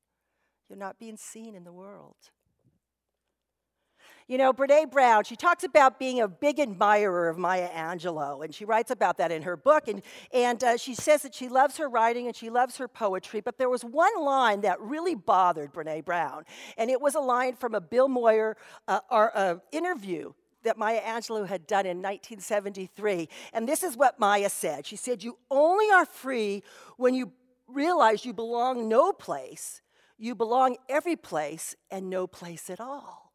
You're 0.68 0.78
not 0.78 0.98
being 0.98 1.16
seen 1.16 1.54
in 1.54 1.64
the 1.64 1.72
world. 1.72 2.16
You 4.28 4.38
know, 4.38 4.52
Brene 4.52 4.90
Brown, 4.90 5.22
she 5.22 5.36
talks 5.36 5.62
about 5.62 6.00
being 6.00 6.20
a 6.20 6.26
big 6.26 6.58
admirer 6.58 7.28
of 7.28 7.38
Maya 7.38 7.68
Angelou, 7.68 8.44
and 8.44 8.52
she 8.52 8.64
writes 8.64 8.90
about 8.90 9.18
that 9.18 9.30
in 9.30 9.42
her 9.42 9.56
book. 9.56 9.86
And, 9.86 10.02
and 10.32 10.62
uh, 10.64 10.76
she 10.76 10.96
says 10.96 11.22
that 11.22 11.32
she 11.32 11.48
loves 11.48 11.76
her 11.76 11.88
writing 11.88 12.26
and 12.26 12.34
she 12.34 12.50
loves 12.50 12.76
her 12.78 12.88
poetry, 12.88 13.40
but 13.40 13.56
there 13.56 13.68
was 13.68 13.84
one 13.84 14.20
line 14.20 14.62
that 14.62 14.80
really 14.80 15.14
bothered 15.14 15.72
Brene 15.72 16.04
Brown, 16.04 16.44
and 16.76 16.90
it 16.90 17.00
was 17.00 17.14
a 17.14 17.20
line 17.20 17.54
from 17.54 17.76
a 17.76 17.80
Bill 17.80 18.08
Moyer 18.08 18.56
uh, 18.88 18.98
uh, 19.10 19.54
interview 19.70 20.32
that 20.66 20.78
Maya 20.78 21.00
Angelou 21.00 21.46
had 21.46 21.66
done 21.66 21.86
in 21.86 21.98
1973. 21.98 23.28
And 23.52 23.68
this 23.68 23.82
is 23.82 23.96
what 23.96 24.20
Maya 24.20 24.50
said 24.50 24.86
She 24.86 24.96
said, 24.96 25.22
You 25.22 25.38
only 25.50 25.90
are 25.90 26.04
free 26.04 26.62
when 26.96 27.14
you 27.14 27.32
realize 27.66 28.24
you 28.24 28.32
belong 28.32 28.88
no 28.88 29.12
place, 29.12 29.80
you 30.18 30.34
belong 30.34 30.76
every 30.88 31.16
place 31.16 31.74
and 31.90 32.08
no 32.08 32.26
place 32.26 32.70
at 32.70 32.80
all. 32.80 33.25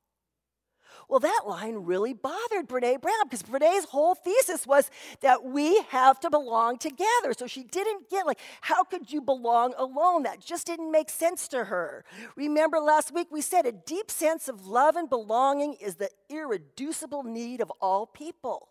Well, 1.11 1.19
that 1.19 1.41
line 1.45 1.75
really 1.75 2.13
bothered 2.13 2.69
Brene 2.69 3.01
Brown 3.01 3.25
because 3.25 3.43
Brene's 3.43 3.83
whole 3.83 4.15
thesis 4.15 4.65
was 4.65 4.89
that 5.19 5.43
we 5.43 5.81
have 5.89 6.21
to 6.21 6.29
belong 6.29 6.77
together. 6.77 7.33
So 7.37 7.47
she 7.47 7.63
didn't 7.65 8.09
get, 8.09 8.25
like, 8.25 8.39
how 8.61 8.85
could 8.85 9.11
you 9.11 9.19
belong 9.19 9.73
alone? 9.77 10.23
That 10.23 10.39
just 10.39 10.67
didn't 10.67 10.89
make 10.89 11.09
sense 11.09 11.49
to 11.49 11.65
her. 11.65 12.05
Remember 12.37 12.79
last 12.79 13.13
week 13.13 13.27
we 13.29 13.41
said 13.41 13.65
a 13.65 13.73
deep 13.73 14.09
sense 14.09 14.47
of 14.47 14.65
love 14.65 14.95
and 14.95 15.09
belonging 15.09 15.73
is 15.81 15.95
the 15.95 16.09
irreducible 16.29 17.23
need 17.23 17.59
of 17.59 17.69
all 17.81 18.05
people. 18.05 18.69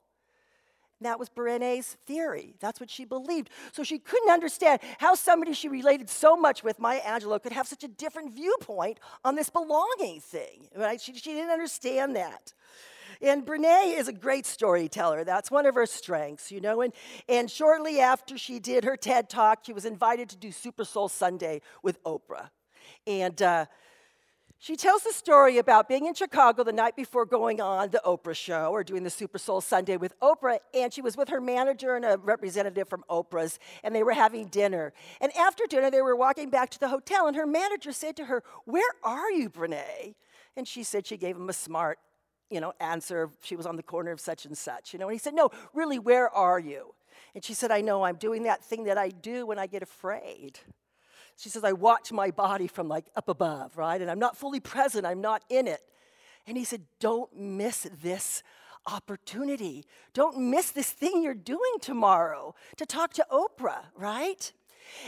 That 1.02 1.18
was 1.18 1.28
Brene's 1.30 1.96
theory. 2.06 2.54
That's 2.60 2.78
what 2.78 2.90
she 2.90 3.04
believed. 3.04 3.50
So 3.72 3.82
she 3.82 3.98
couldn't 3.98 4.30
understand 4.30 4.80
how 4.98 5.14
somebody 5.14 5.54
she 5.54 5.68
related 5.68 6.10
so 6.10 6.36
much 6.36 6.62
with, 6.62 6.78
Maya 6.78 7.00
Angelou, 7.00 7.42
could 7.42 7.52
have 7.52 7.66
such 7.66 7.84
a 7.84 7.88
different 7.88 8.34
viewpoint 8.34 9.00
on 9.24 9.34
this 9.34 9.48
belonging 9.48 10.20
thing. 10.20 10.68
Right? 10.76 11.00
She, 11.00 11.14
she 11.14 11.32
didn't 11.32 11.50
understand 11.50 12.16
that. 12.16 12.52
And 13.22 13.44
Brene 13.44 13.98
is 13.98 14.08
a 14.08 14.12
great 14.12 14.46
storyteller. 14.46 15.24
That's 15.24 15.50
one 15.50 15.66
of 15.66 15.74
her 15.74 15.86
strengths, 15.86 16.50
you 16.50 16.60
know. 16.60 16.80
And, 16.80 16.92
and 17.28 17.50
shortly 17.50 18.00
after 18.00 18.38
she 18.38 18.58
did 18.58 18.84
her 18.84 18.96
TED 18.96 19.28
talk, 19.28 19.60
she 19.64 19.72
was 19.72 19.84
invited 19.84 20.30
to 20.30 20.36
do 20.36 20.50
Super 20.52 20.84
Soul 20.84 21.08
Sunday 21.08 21.60
with 21.82 22.02
Oprah. 22.04 22.48
And 23.06 23.40
uh, 23.42 23.66
she 24.62 24.76
tells 24.76 25.04
the 25.04 25.12
story 25.12 25.56
about 25.56 25.88
being 25.88 26.04
in 26.04 26.12
Chicago 26.12 26.62
the 26.62 26.70
night 26.70 26.94
before 26.94 27.24
going 27.24 27.62
on 27.62 27.88
the 27.88 28.02
Oprah 28.04 28.36
show 28.36 28.70
or 28.72 28.84
doing 28.84 29.04
the 29.04 29.08
Super 29.08 29.38
Soul 29.38 29.62
Sunday 29.62 29.96
with 29.96 30.12
Oprah. 30.20 30.58
And 30.74 30.92
she 30.92 31.00
was 31.00 31.16
with 31.16 31.30
her 31.30 31.40
manager 31.40 31.96
and 31.96 32.04
a 32.04 32.18
representative 32.18 32.86
from 32.86 33.02
Oprah's, 33.08 33.58
and 33.82 33.94
they 33.94 34.02
were 34.02 34.12
having 34.12 34.48
dinner. 34.48 34.92
And 35.22 35.34
after 35.34 35.64
dinner, 35.66 35.90
they 35.90 36.02
were 36.02 36.14
walking 36.14 36.50
back 36.50 36.68
to 36.72 36.78
the 36.78 36.90
hotel, 36.90 37.26
and 37.26 37.34
her 37.36 37.46
manager 37.46 37.90
said 37.90 38.16
to 38.16 38.26
her, 38.26 38.42
Where 38.66 38.90
are 39.02 39.30
you, 39.30 39.48
Brene? 39.48 40.14
And 40.58 40.68
she 40.68 40.82
said 40.82 41.06
she 41.06 41.16
gave 41.16 41.36
him 41.36 41.48
a 41.48 41.54
smart, 41.54 41.98
you 42.50 42.60
know, 42.60 42.74
answer. 42.80 43.30
She 43.42 43.56
was 43.56 43.64
on 43.64 43.76
the 43.76 43.82
corner 43.82 44.12
of 44.12 44.20
such 44.20 44.44
and 44.44 44.58
such, 44.58 44.92
you 44.92 44.98
know. 44.98 45.06
And 45.06 45.14
he 45.14 45.18
said, 45.18 45.32
No, 45.32 45.48
really, 45.72 45.98
where 45.98 46.28
are 46.28 46.60
you? 46.60 46.94
And 47.34 47.42
she 47.42 47.54
said, 47.54 47.70
I 47.70 47.80
know, 47.80 48.02
I'm 48.02 48.16
doing 48.16 48.42
that 48.42 48.62
thing 48.62 48.84
that 48.84 48.98
I 48.98 49.08
do 49.08 49.46
when 49.46 49.58
I 49.58 49.66
get 49.66 49.82
afraid. 49.82 50.58
She 51.40 51.48
says, 51.48 51.64
I 51.64 51.72
watch 51.72 52.12
my 52.12 52.30
body 52.30 52.66
from 52.66 52.86
like 52.86 53.06
up 53.16 53.30
above, 53.30 53.78
right? 53.78 53.98
And 53.98 54.10
I'm 54.10 54.18
not 54.18 54.36
fully 54.36 54.60
present, 54.60 55.06
I'm 55.06 55.22
not 55.22 55.42
in 55.48 55.66
it. 55.66 55.80
And 56.46 56.58
he 56.58 56.64
said, 56.64 56.82
Don't 56.98 57.34
miss 57.34 57.88
this 58.02 58.42
opportunity. 58.86 59.86
Don't 60.12 60.36
miss 60.50 60.70
this 60.70 60.90
thing 60.90 61.22
you're 61.22 61.32
doing 61.32 61.78
tomorrow 61.80 62.54
to 62.76 62.84
talk 62.84 63.14
to 63.14 63.26
Oprah, 63.32 63.84
right? 63.96 64.52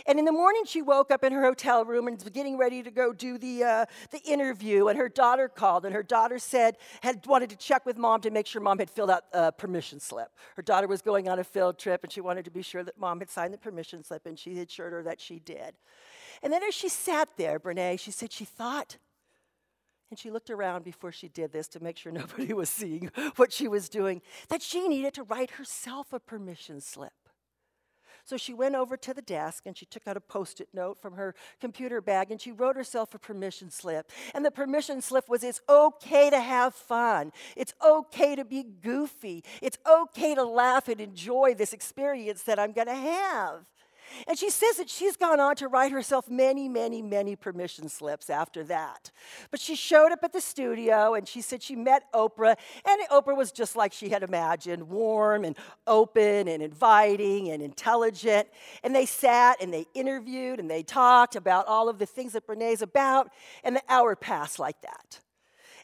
And 0.07 0.19
in 0.19 0.25
the 0.25 0.33
morning, 0.33 0.63
she 0.65 0.81
woke 0.81 1.11
up 1.11 1.25
in 1.25 1.33
her 1.33 1.43
hotel 1.43 1.85
room 1.85 2.07
and 2.07 2.17
was 2.17 2.31
getting 2.31 2.57
ready 2.57 2.83
to 2.83 2.91
go 2.91 3.13
do 3.13 3.37
the, 3.37 3.65
uh, 3.65 3.87
the 4.11 4.21
interview. 4.21 4.89
And 4.89 4.99
her 4.99 5.09
daughter 5.09 5.49
called, 5.49 5.85
and 5.85 5.95
her 5.95 6.03
daughter 6.03 6.39
said, 6.39 6.77
had 7.03 7.27
wanted 7.27 7.51
to 7.51 7.57
check 7.57 7.85
with 7.85 7.99
mom 7.99 8.21
to 8.23 8.31
make 8.31 8.47
sure 8.47 8.63
mom 8.63 8.79
had 8.79 8.91
filled 8.91 9.11
out 9.11 9.25
a 9.33 9.53
permission 9.53 10.01
slip. 10.01 10.31
Her 10.57 10.63
daughter 10.63 10.87
was 10.87 11.03
going 11.03 11.29
on 11.29 11.39
a 11.39 11.45
field 11.45 11.79
trip, 11.79 12.05
and 12.05 12.13
she 12.13 12.21
wanted 12.21 12.45
to 12.45 12.51
be 12.51 12.63
sure 12.63 12.83
that 12.85 12.99
mom 12.99 13.19
had 13.19 13.31
signed 13.31 13.53
the 13.53 13.59
permission 13.59 14.05
slip, 14.05 14.27
and 14.27 14.39
she 14.39 14.59
assured 14.61 14.93
her 14.93 15.03
that 15.03 15.21
she 15.21 15.39
did. 15.41 15.75
And 16.43 16.53
then 16.53 16.63
as 16.63 16.75
she 16.75 16.89
sat 16.89 17.29
there, 17.37 17.61
Brene, 17.61 17.99
she 17.99 18.11
said 18.11 18.33
she 18.33 18.45
thought, 18.45 18.99
and 20.11 20.19
she 20.19 20.31
looked 20.31 20.51
around 20.51 20.85
before 20.85 21.13
she 21.13 21.29
did 21.29 21.53
this 21.53 21.69
to 21.69 21.83
make 21.83 21.97
sure 21.97 22.13
nobody 22.13 22.53
was 22.53 22.69
seeing 22.69 23.11
what 23.37 23.53
she 23.53 23.69
was 23.69 23.89
doing, 23.89 24.21
that 24.49 24.63
she 24.63 24.89
needed 24.89 25.15
to 25.15 25.23
write 25.23 25.53
herself 25.53 26.13
a 26.13 26.21
permission 26.21 26.81
slip. 26.81 27.13
So 28.25 28.37
she 28.37 28.55
went 28.55 28.75
over 28.75 28.97
to 28.97 29.15
the 29.15 29.23
desk 29.23 29.65
and 29.67 29.77
she 29.77 29.87
took 29.87 30.07
out 30.07 30.17
a 30.17 30.21
post 30.21 30.61
it 30.61 30.69
note 30.73 31.01
from 31.01 31.15
her 31.15 31.35
computer 31.61 32.01
bag 32.01 32.31
and 32.31 32.41
she 32.41 32.53
wrote 32.53 32.77
herself 32.77 33.15
a 33.15 33.19
permission 33.19 33.71
slip. 33.71 34.11
And 34.35 34.45
the 34.45 34.51
permission 34.51 35.01
slip 35.01 35.29
was 35.29 35.43
it's 35.43 35.61
okay 35.69 36.31
to 36.31 36.41
have 36.41 36.75
fun, 36.75 37.33
it's 37.57 37.75
okay 37.85 38.37
to 38.37 38.45
be 38.45 38.63
goofy, 38.63 39.43
it's 39.61 39.79
okay 39.91 40.35
to 40.35 40.45
laugh 40.45 40.89
and 40.89 41.01
enjoy 41.01 41.55
this 41.55 41.73
experience 41.73 42.45
that 42.45 42.59
I'm 42.59 42.73
going 42.73 42.87
to 42.87 42.95
have. 42.95 43.65
And 44.27 44.39
she 44.39 44.51
says 44.51 44.77
that 44.77 44.89
she's 44.89 45.17
gone 45.17 45.41
on 45.41 45.57
to 45.57 45.69
write 45.69 45.93
herself 45.93 46.31
many, 46.31 46.69
many, 46.69 47.03
many 47.03 47.37
permission 47.37 47.89
slips 47.89 48.31
after 48.31 48.65
that. 48.65 49.11
But 49.51 49.61
she 49.61 49.75
showed 49.75 50.13
up 50.13 50.21
at 50.23 50.33
the 50.33 50.41
studio 50.41 51.15
and 51.15 51.27
she 51.27 51.41
said 51.41 51.63
she 51.63 51.77
met 51.77 52.11
Oprah, 52.13 52.57
and 52.87 53.01
Oprah 53.11 53.37
was 53.37 53.53
just 53.53 53.77
like 53.77 53.93
she 53.93 54.09
had 54.09 54.23
imagined 54.23 54.89
warm 54.89 55.45
and 55.45 55.57
open 55.87 56.49
and 56.49 56.63
inviting 56.63 57.51
and 57.51 57.63
intelligent. 57.63 58.49
And 58.83 58.95
they 58.95 59.07
sat 59.07 59.61
and 59.61 59.73
they 59.73 59.87
interviewed 59.95 60.61
and 60.61 60.71
they 60.71 60.83
talked 60.83 61.37
about 61.37 61.67
all 61.67 61.89
of 61.89 61.99
the 61.99 62.07
things 62.07 62.33
that 62.33 62.47
Brene's 62.47 62.83
about, 62.83 63.31
and 63.65 63.77
the 63.77 63.83
hour 63.89 64.17
passed 64.17 64.59
like 64.59 64.81
that. 64.83 65.21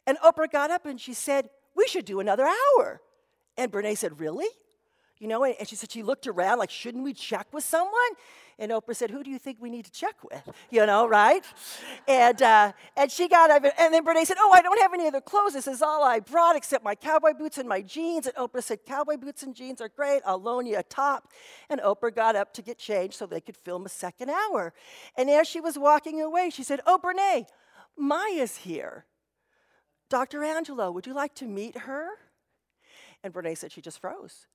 And 0.07 0.17
Oprah 0.19 0.51
got 0.51 0.71
up 0.71 0.87
and 0.87 1.01
she 1.01 1.13
said, 1.13 1.51
We 1.75 1.87
should 1.87 2.05
do 2.05 2.21
another 2.21 2.47
hour. 2.47 3.01
And 3.57 3.71
Brene 3.71 3.97
said, 3.97 4.21
Really? 4.21 4.49
You 5.19 5.27
know, 5.27 5.45
and 5.45 5.69
she 5.69 5.75
said 5.75 5.91
she 5.91 6.03
looked 6.03 6.27
around 6.27 6.59
like, 6.59 6.71
shouldn't 6.71 7.03
we 7.03 7.13
check 7.13 7.49
with 7.53 7.65
someone? 7.65 7.93
And 8.61 8.73
Oprah 8.73 8.95
said, 8.95 9.11
who 9.11 9.23
do 9.23 9.31
you 9.31 9.39
think 9.39 9.59
we 9.61 9.71
need 9.71 9.85
to 9.85 9.91
check 9.91 10.17
with? 10.23 10.43
You 10.71 10.85
know, 10.85 11.09
right? 11.09 11.45
And, 12.07 12.43
uh, 12.43 12.73
and 12.97 13.11
she 13.11 13.27
got 13.27 13.51
up, 13.51 13.65
and 13.79 13.95
then 13.95 14.05
Brene 14.05 14.27
said, 14.27 14.37
oh, 14.39 14.53
I 14.53 14.61
don't 14.61 14.79
have 14.81 14.93
any 14.93 15.07
other 15.07 15.21
clothes. 15.21 15.55
This 15.55 15.67
is 15.67 15.81
all 15.81 16.05
I 16.05 16.21
brought 16.21 16.57
except 16.57 16.85
my 16.85 16.95
cowboy 16.95 17.33
boots 17.33 17.59
and 17.59 17.69
my 17.69 17.81
jeans. 17.81 18.27
And 18.27 18.37
Oprah 18.37 18.63
said, 18.63 18.81
cowboy 18.85 19.17
boots 19.17 19.43
and 19.43 19.55
jeans 19.55 19.81
are 19.81 19.89
great. 19.89 20.21
I'll 20.27 20.41
loan 20.41 20.67
you 20.67 20.77
a 20.77 20.83
top. 20.83 21.33
And 21.71 21.81
Oprah 21.81 22.15
got 22.15 22.37
up 22.37 22.53
to 22.55 22.63
get 22.63 22.79
changed 22.79 23.15
so 23.15 23.27
they 23.27 23.41
could 23.41 23.57
film 23.57 23.87
a 23.87 23.89
second 23.89 24.31
hour. 24.31 24.75
And 25.17 25.31
as 25.31 25.49
she 25.49 25.61
was 25.61 25.79
walking 25.79 26.21
away, 26.21 26.51
she 26.51 26.63
said, 26.63 26.81
oh, 26.87 26.99
Brene, 27.03 27.47
Maya's 27.97 28.59
here. 28.59 29.07
Dr. 30.11 30.41
Angelou, 30.41 30.93
would 30.93 31.07
you 31.07 31.15
like 31.15 31.35
to 31.37 31.47
meet 31.47 31.79
her? 31.79 32.09
And 33.23 33.33
Brene 33.33 33.57
said 33.57 33.73
she 33.73 33.81
just 33.81 34.01
froze. 34.01 34.47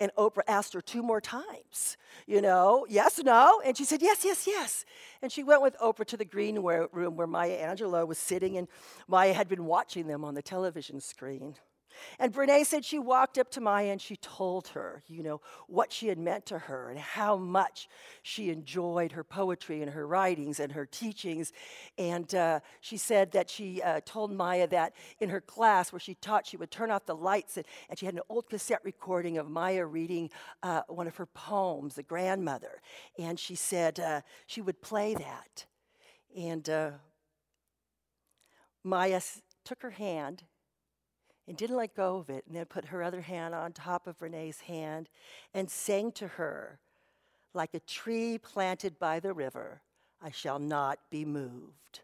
And 0.00 0.10
Oprah 0.18 0.42
asked 0.48 0.74
her 0.74 0.80
two 0.80 1.02
more 1.02 1.20
times, 1.20 1.96
you 2.26 2.40
know, 2.40 2.86
yes, 2.88 3.20
no? 3.22 3.60
And 3.64 3.76
she 3.76 3.84
said, 3.84 4.02
yes, 4.02 4.24
yes, 4.24 4.46
yes. 4.46 4.84
And 5.22 5.30
she 5.30 5.44
went 5.44 5.62
with 5.62 5.76
Oprah 5.78 6.06
to 6.06 6.16
the 6.16 6.24
green 6.24 6.58
room 6.58 7.16
where 7.16 7.26
Maya 7.26 7.56
Angelou 7.64 8.06
was 8.06 8.18
sitting, 8.18 8.56
and 8.56 8.66
Maya 9.06 9.32
had 9.32 9.48
been 9.48 9.64
watching 9.64 10.08
them 10.08 10.24
on 10.24 10.34
the 10.34 10.42
television 10.42 11.00
screen. 11.00 11.54
And 12.18 12.32
Brene 12.32 12.64
said 12.64 12.84
she 12.84 12.98
walked 12.98 13.38
up 13.38 13.50
to 13.52 13.60
Maya 13.60 13.90
and 13.90 14.00
she 14.00 14.16
told 14.16 14.68
her, 14.68 15.02
you 15.06 15.22
know, 15.22 15.40
what 15.66 15.92
she 15.92 16.08
had 16.08 16.18
meant 16.18 16.46
to 16.46 16.58
her 16.58 16.90
and 16.90 16.98
how 16.98 17.36
much 17.36 17.88
she 18.22 18.50
enjoyed 18.50 19.12
her 19.12 19.24
poetry 19.24 19.82
and 19.82 19.90
her 19.90 20.06
writings 20.06 20.60
and 20.60 20.72
her 20.72 20.86
teachings. 20.86 21.52
And 21.98 22.32
uh, 22.34 22.60
she 22.80 22.96
said 22.96 23.32
that 23.32 23.50
she 23.50 23.82
uh, 23.82 24.00
told 24.04 24.32
Maya 24.32 24.66
that 24.68 24.94
in 25.20 25.30
her 25.30 25.40
class 25.40 25.92
where 25.92 26.00
she 26.00 26.14
taught, 26.14 26.46
she 26.46 26.56
would 26.56 26.70
turn 26.70 26.90
off 26.90 27.06
the 27.06 27.16
lights 27.16 27.56
and, 27.56 27.66
and 27.88 27.98
she 27.98 28.06
had 28.06 28.14
an 28.14 28.22
old 28.28 28.48
cassette 28.48 28.80
recording 28.84 29.38
of 29.38 29.50
Maya 29.50 29.86
reading 29.86 30.30
uh, 30.62 30.82
one 30.88 31.06
of 31.06 31.16
her 31.16 31.26
poems, 31.26 31.94
The 31.94 32.02
Grandmother. 32.02 32.80
And 33.18 33.38
she 33.38 33.54
said 33.54 34.00
uh, 34.00 34.20
she 34.46 34.60
would 34.60 34.80
play 34.80 35.14
that. 35.14 35.66
And 36.36 36.68
uh, 36.68 36.90
Maya 38.84 39.20
took 39.64 39.82
her 39.82 39.90
hand 39.90 40.44
and 41.52 41.58
didn't 41.58 41.76
let 41.76 41.94
go 41.94 42.16
of 42.16 42.30
it, 42.30 42.44
and 42.46 42.56
then 42.56 42.64
put 42.64 42.86
her 42.86 43.02
other 43.02 43.20
hand 43.20 43.54
on 43.54 43.72
top 43.74 44.06
of 44.06 44.22
Renee's 44.22 44.60
hand 44.60 45.10
and 45.52 45.68
sang 45.68 46.10
to 46.12 46.26
her, 46.26 46.78
like 47.52 47.74
a 47.74 47.80
tree 47.80 48.38
planted 48.38 48.98
by 48.98 49.20
the 49.20 49.34
river, 49.34 49.82
I 50.22 50.30
shall 50.30 50.58
not 50.58 50.98
be 51.10 51.26
moved. 51.26 52.00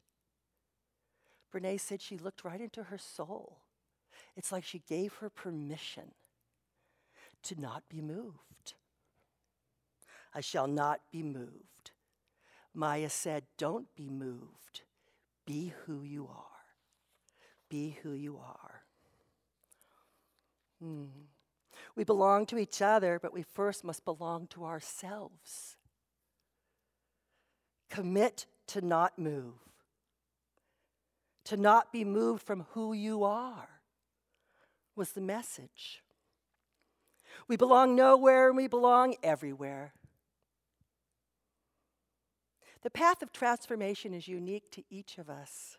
Brene 1.50 1.80
said 1.80 2.02
she 2.02 2.18
looked 2.18 2.44
right 2.44 2.60
into 2.60 2.82
her 2.82 2.98
soul. 2.98 3.60
It's 4.36 4.52
like 4.52 4.64
she 4.64 4.82
gave 4.86 5.14
her 5.14 5.30
permission 5.30 6.12
to 7.44 7.58
not 7.58 7.84
be 7.88 8.02
moved. 8.02 8.74
I 10.34 10.42
shall 10.42 10.66
not 10.66 11.00
be 11.10 11.22
moved. 11.22 11.92
Maya 12.74 13.08
said, 13.08 13.44
Don't 13.56 13.86
be 13.96 14.10
moved. 14.10 14.82
Be 15.46 15.72
who 15.86 16.02
you 16.02 16.26
are. 16.26 16.44
Be 17.70 17.96
who 18.02 18.12
you 18.12 18.36
are. 18.36 18.77
Hmm. 20.82 21.06
We 21.96 22.04
belong 22.04 22.46
to 22.46 22.58
each 22.58 22.80
other, 22.80 23.18
but 23.20 23.32
we 23.32 23.42
first 23.42 23.84
must 23.84 24.04
belong 24.04 24.46
to 24.48 24.64
ourselves. 24.64 25.76
Commit 27.90 28.46
to 28.68 28.80
not 28.80 29.18
move, 29.18 29.54
to 31.44 31.56
not 31.56 31.92
be 31.92 32.04
moved 32.04 32.42
from 32.42 32.66
who 32.72 32.92
you 32.92 33.24
are, 33.24 33.80
was 34.94 35.12
the 35.12 35.20
message. 35.20 36.02
We 37.46 37.56
belong 37.56 37.96
nowhere 37.96 38.48
and 38.48 38.56
we 38.56 38.68
belong 38.68 39.16
everywhere. 39.22 39.94
The 42.82 42.90
path 42.90 43.22
of 43.22 43.32
transformation 43.32 44.14
is 44.14 44.28
unique 44.28 44.70
to 44.72 44.84
each 44.90 45.18
of 45.18 45.28
us. 45.28 45.78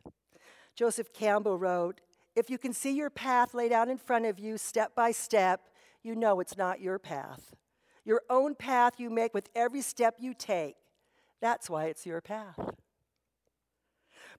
Joseph 0.75 1.13
Campbell 1.13 1.57
wrote 1.57 2.01
if 2.35 2.49
you 2.49 2.57
can 2.57 2.73
see 2.73 2.91
your 2.91 3.09
path 3.09 3.53
laid 3.53 3.71
out 3.71 3.89
in 3.89 3.97
front 3.97 4.25
of 4.25 4.39
you 4.39 4.57
step 4.57 4.95
by 4.95 5.11
step, 5.11 5.67
you 6.03 6.15
know 6.15 6.39
it's 6.39 6.57
not 6.57 6.79
your 6.79 6.99
path. 6.99 7.55
Your 8.05 8.21
own 8.29 8.55
path 8.55 8.99
you 8.99 9.09
make 9.09 9.33
with 9.33 9.49
every 9.55 9.81
step 9.81 10.15
you 10.19 10.33
take. 10.33 10.75
That's 11.41 11.69
why 11.69 11.85
it's 11.85 12.05
your 12.05 12.21
path. 12.21 12.59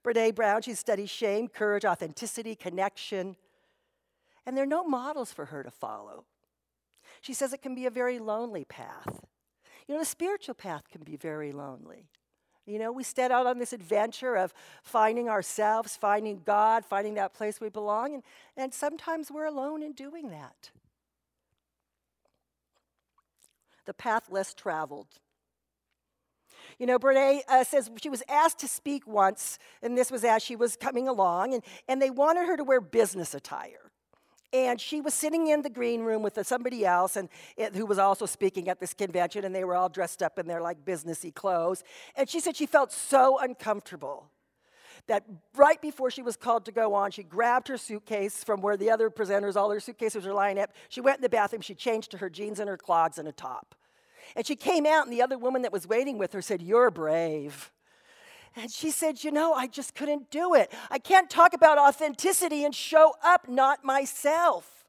Brene 0.03 0.33
Brown, 0.35 0.61
she 0.61 0.73
studies 0.73 1.09
shame, 1.09 1.47
courage, 1.47 1.85
authenticity, 1.85 2.55
connection. 2.55 3.35
And 4.45 4.57
there 4.57 4.63
are 4.63 4.67
no 4.67 4.83
models 4.83 5.31
for 5.31 5.45
her 5.45 5.63
to 5.63 5.71
follow. 5.71 6.25
She 7.21 7.33
says 7.33 7.53
it 7.53 7.61
can 7.61 7.75
be 7.75 7.85
a 7.85 7.91
very 7.91 8.17
lonely 8.17 8.65
path. 8.65 9.21
You 9.87 9.95
know, 9.95 9.99
the 9.99 10.05
spiritual 10.05 10.55
path 10.55 10.89
can 10.89 11.03
be 11.03 11.15
very 11.15 11.51
lonely. 11.51 12.09
You 12.65 12.77
know, 12.77 12.91
we 12.91 13.03
set 13.03 13.31
out 13.31 13.47
on 13.47 13.57
this 13.57 13.73
adventure 13.73 14.35
of 14.35 14.53
finding 14.83 15.27
ourselves, 15.27 15.97
finding 15.97 16.41
God, 16.45 16.85
finding 16.85 17.15
that 17.15 17.33
place 17.33 17.59
we 17.59 17.69
belong, 17.69 18.13
and, 18.13 18.23
and 18.55 18.73
sometimes 18.73 19.31
we're 19.31 19.45
alone 19.45 19.81
in 19.81 19.93
doing 19.93 20.29
that. 20.29 20.71
The 23.85 23.93
path 23.93 24.29
less 24.29 24.53
traveled. 24.53 25.07
You 26.77 26.85
know, 26.85 26.99
Brene 26.99 27.41
uh, 27.47 27.63
says 27.63 27.89
she 28.01 28.09
was 28.09 28.23
asked 28.29 28.59
to 28.59 28.67
speak 28.67 29.07
once, 29.07 29.57
and 29.81 29.97
this 29.97 30.11
was 30.11 30.23
as 30.23 30.43
she 30.43 30.55
was 30.55 30.75
coming 30.75 31.07
along, 31.07 31.55
and, 31.55 31.63
and 31.87 32.01
they 32.01 32.11
wanted 32.11 32.47
her 32.47 32.57
to 32.57 32.63
wear 32.63 32.79
business 32.79 33.33
attire 33.33 33.91
and 34.53 34.79
she 34.81 35.01
was 35.01 35.13
sitting 35.13 35.47
in 35.47 35.61
the 35.61 35.69
green 35.69 36.01
room 36.01 36.21
with 36.21 36.37
somebody 36.45 36.85
else 36.85 37.15
and 37.15 37.29
it, 37.55 37.75
who 37.75 37.85
was 37.85 37.97
also 37.97 38.25
speaking 38.25 38.69
at 38.69 38.79
this 38.79 38.93
convention 38.93 39.45
and 39.45 39.55
they 39.55 39.63
were 39.63 39.75
all 39.75 39.89
dressed 39.89 40.21
up 40.21 40.37
in 40.37 40.47
their 40.47 40.61
like 40.61 40.83
businessy 40.83 41.33
clothes. 41.33 41.83
And 42.15 42.29
she 42.29 42.39
said 42.39 42.55
she 42.55 42.65
felt 42.65 42.91
so 42.91 43.39
uncomfortable 43.39 44.29
that 45.07 45.23
right 45.55 45.81
before 45.81 46.11
she 46.11 46.21
was 46.21 46.35
called 46.35 46.65
to 46.65 46.71
go 46.71 46.93
on 46.93 47.11
she 47.11 47.23
grabbed 47.23 47.67
her 47.67 47.77
suitcase 47.77 48.43
from 48.43 48.61
where 48.61 48.77
the 48.77 48.89
other 48.89 49.09
presenters 49.09 49.55
all 49.55 49.69
their 49.69 49.79
suitcases 49.79 50.25
were 50.25 50.33
lying 50.33 50.59
up. 50.59 50.71
She 50.89 51.01
went 51.01 51.17
in 51.17 51.21
the 51.21 51.29
bathroom 51.29 51.61
she 51.61 51.75
changed 51.75 52.11
to 52.11 52.17
her 52.17 52.29
jeans 52.29 52.59
and 52.59 52.69
her 52.69 52.77
clogs 52.77 53.17
and 53.17 53.27
a 53.27 53.31
top. 53.31 53.75
And 54.35 54.45
she 54.45 54.55
came 54.55 54.85
out 54.85 55.05
and 55.05 55.13
the 55.13 55.21
other 55.21 55.37
woman 55.37 55.61
that 55.63 55.71
was 55.71 55.87
waiting 55.87 56.17
with 56.17 56.33
her 56.33 56.41
said 56.41 56.61
you're 56.61 56.91
brave 56.91 57.71
and 58.55 58.69
she 58.71 58.91
said, 58.91 59.23
You 59.23 59.31
know, 59.31 59.53
I 59.53 59.67
just 59.67 59.95
couldn't 59.95 60.29
do 60.29 60.53
it. 60.53 60.71
I 60.89 60.99
can't 60.99 61.29
talk 61.29 61.53
about 61.53 61.77
authenticity 61.77 62.63
and 62.65 62.75
show 62.75 63.13
up 63.23 63.47
not 63.47 63.83
myself. 63.83 64.85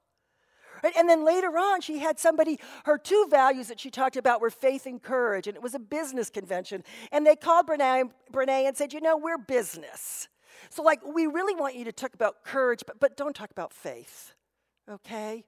Right? 0.83 0.95
And 0.97 1.09
then 1.09 1.25
later 1.25 1.51
on, 1.59 1.81
she 1.81 1.99
had 2.01 2.19
somebody, 2.19 2.59
her 2.87 2.99
two 2.99 3.29
values 3.31 3.69
that 3.69 3.79
she 3.79 3.89
talked 3.89 4.17
about 4.17 4.41
were 4.41 4.51
faith 4.51 4.85
and 4.85 5.01
courage, 5.01 5.47
and 5.47 5.57
it 5.57 5.63
was 5.63 5.75
a 5.75 5.79
business 5.79 6.29
convention. 6.29 6.83
And 7.13 7.25
they 7.25 7.37
called 7.37 7.69
Brene, 7.69 8.11
Brene 8.33 8.67
and 8.67 8.77
said, 8.77 8.93
You 8.93 9.01
know, 9.01 9.17
we're 9.17 9.39
business. 9.39 10.29
So, 10.71 10.83
like, 10.83 11.01
we 11.05 11.27
really 11.27 11.55
want 11.55 11.77
you 11.77 11.85
to 11.85 11.93
talk 11.93 12.15
about 12.15 12.45
courage, 12.45 12.83
but, 12.87 12.99
but 12.99 13.17
don't 13.17 13.35
talk 13.35 13.51
about 13.51 13.73
faith, 13.73 14.33
okay? 14.89 15.45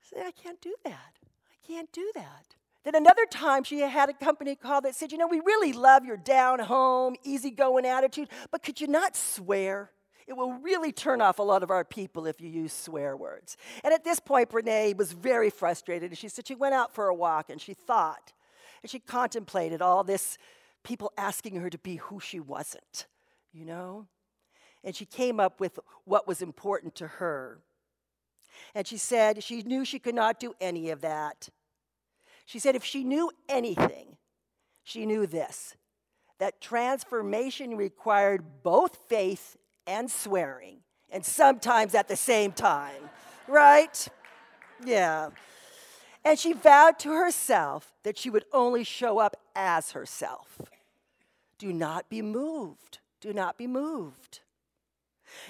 Say, 0.00 0.22
I 0.24 0.30
can't 0.30 0.60
do 0.60 0.74
that. 0.84 1.18
I 1.24 1.66
can't 1.66 1.90
do 1.92 2.10
that. 2.14 2.54
Then 2.84 2.94
another 2.96 3.26
time 3.30 3.62
she 3.62 3.80
had 3.80 4.08
a 4.08 4.12
company 4.12 4.56
call 4.56 4.80
that 4.80 4.94
said, 4.94 5.12
You 5.12 5.18
know, 5.18 5.28
we 5.28 5.40
really 5.40 5.72
love 5.72 6.04
your 6.04 6.16
down 6.16 6.58
home, 6.58 7.14
easygoing 7.22 7.86
attitude, 7.86 8.28
but 8.50 8.62
could 8.62 8.80
you 8.80 8.88
not 8.88 9.16
swear? 9.16 9.90
It 10.26 10.34
will 10.34 10.52
really 10.54 10.92
turn 10.92 11.20
off 11.20 11.38
a 11.38 11.42
lot 11.42 11.62
of 11.62 11.70
our 11.70 11.84
people 11.84 12.26
if 12.26 12.40
you 12.40 12.48
use 12.48 12.72
swear 12.72 13.16
words. 13.16 13.56
And 13.84 13.92
at 13.92 14.04
this 14.04 14.20
point, 14.20 14.50
Brene 14.50 14.96
was 14.96 15.12
very 15.12 15.50
frustrated. 15.50 16.10
And 16.10 16.18
she 16.18 16.28
said 16.28 16.46
she 16.46 16.54
went 16.54 16.74
out 16.74 16.94
for 16.94 17.08
a 17.08 17.14
walk 17.14 17.50
and 17.50 17.60
she 17.60 17.74
thought, 17.74 18.32
and 18.82 18.90
she 18.90 18.98
contemplated 18.98 19.82
all 19.82 20.04
this 20.04 20.38
people 20.84 21.12
asking 21.16 21.56
her 21.56 21.70
to 21.70 21.78
be 21.78 21.96
who 21.96 22.20
she 22.20 22.40
wasn't, 22.40 23.06
you 23.52 23.64
know? 23.64 24.06
And 24.84 24.96
she 24.96 25.04
came 25.04 25.38
up 25.38 25.60
with 25.60 25.78
what 26.04 26.26
was 26.26 26.42
important 26.42 26.94
to 26.96 27.06
her. 27.06 27.60
And 28.74 28.86
she 28.86 28.96
said 28.96 29.42
she 29.42 29.62
knew 29.62 29.84
she 29.84 29.98
could 29.98 30.14
not 30.14 30.40
do 30.40 30.54
any 30.60 30.90
of 30.90 31.00
that. 31.02 31.48
She 32.44 32.58
said 32.58 32.74
if 32.74 32.84
she 32.84 33.04
knew 33.04 33.30
anything, 33.48 34.16
she 34.82 35.06
knew 35.06 35.26
this 35.26 35.76
that 36.38 36.60
transformation 36.60 37.76
required 37.76 38.42
both 38.64 38.96
faith 39.08 39.56
and 39.86 40.10
swearing, 40.10 40.78
and 41.08 41.24
sometimes 41.24 41.94
at 41.94 42.08
the 42.08 42.16
same 42.16 42.50
time, 42.50 43.08
right? 43.46 44.08
Yeah. 44.84 45.30
And 46.24 46.38
she 46.38 46.52
vowed 46.52 46.98
to 47.00 47.12
herself 47.12 47.92
that 48.02 48.18
she 48.18 48.30
would 48.30 48.44
only 48.52 48.82
show 48.84 49.18
up 49.18 49.36
as 49.54 49.92
herself. 49.92 50.60
Do 51.58 51.72
not 51.72 52.08
be 52.08 52.22
moved. 52.22 52.98
Do 53.20 53.32
not 53.32 53.56
be 53.56 53.68
moved. 53.68 54.40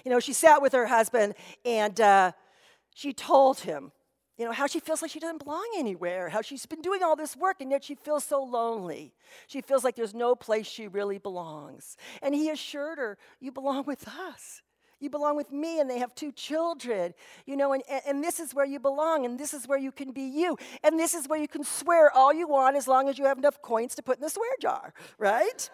You 0.05 0.11
know, 0.11 0.21
she 0.21 0.33
sat 0.33 0.61
with 0.61 0.73
her 0.73 0.87
husband 0.87 1.35
and 1.65 1.99
uh, 2.01 2.33
she 2.95 3.13
told 3.13 3.61
him 3.61 3.93
you 4.43 4.49
know, 4.49 4.53
how 4.53 4.67
she 4.67 4.81
feels 4.81 5.03
like 5.03 5.13
she 5.13 5.21
doesn't 5.21 5.45
belong 5.45 5.69
anywhere, 5.77 6.29
how 6.29 6.43
she's 6.43 6.67
been 6.67 6.83
doing 6.83 7.01
all 7.01 7.15
this 7.15 7.37
work 7.37 7.61
and 7.61 7.71
yet 7.71 7.85
she 7.85 7.95
feels 7.95 8.25
so 8.25 8.43
lonely. 8.43 9.15
She 9.47 9.61
feels 9.61 9.85
like 9.85 9.95
there's 9.95 10.15
no 10.15 10.35
place 10.35 10.67
she 10.67 10.89
really 10.89 11.19
belongs. 11.19 11.97
And 12.21 12.35
he 12.35 12.51
assured 12.51 12.99
her, 12.99 13.19
You 13.39 13.53
belong 13.53 13.85
with 13.87 14.09
us. 14.09 14.61
You 14.99 15.11
belong 15.11 15.37
with 15.37 15.53
me, 15.53 15.79
and 15.81 15.89
they 15.89 15.99
have 15.99 16.13
two 16.15 16.33
children, 16.33 17.15
you 17.47 17.57
know, 17.57 17.73
and, 17.73 17.85
and 18.07 18.23
this 18.23 18.41
is 18.41 18.53
where 18.53 18.65
you 18.65 18.79
belong, 18.81 19.25
and 19.25 19.39
this 19.39 19.53
is 19.53 19.67
where 19.67 19.79
you 19.79 19.91
can 19.91 20.13
be 20.13 20.23
you, 20.23 20.57
and 20.85 20.99
this 20.99 21.13
is 21.13 21.29
where 21.29 21.41
you 21.41 21.49
can 21.49 21.65
swear 21.65 22.11
all 22.13 22.33
you 22.33 22.47
want 22.47 22.77
as 22.77 22.87
long 22.87 23.09
as 23.09 23.19
you 23.19 23.25
have 23.25 23.37
enough 23.37 23.61
coins 23.63 23.97
to 23.97 24.03
put 24.03 24.19
in 24.19 24.23
the 24.23 24.31
swear 24.31 24.51
jar, 24.61 24.95
right? 25.19 25.71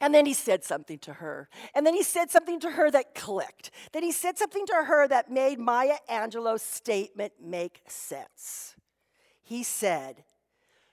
And 0.00 0.14
then 0.14 0.26
he 0.26 0.34
said 0.34 0.62
something 0.64 0.98
to 1.00 1.14
her. 1.14 1.48
And 1.74 1.84
then 1.84 1.94
he 1.94 2.02
said 2.02 2.30
something 2.30 2.60
to 2.60 2.70
her 2.70 2.90
that 2.90 3.14
clicked. 3.14 3.70
Then 3.92 4.02
he 4.02 4.12
said 4.12 4.38
something 4.38 4.64
to 4.66 4.84
her 4.84 5.08
that 5.08 5.30
made 5.30 5.58
Maya 5.58 5.96
Angelou's 6.08 6.62
statement 6.62 7.32
make 7.42 7.80
sense. 7.88 8.76
He 9.42 9.64
said, 9.64 10.24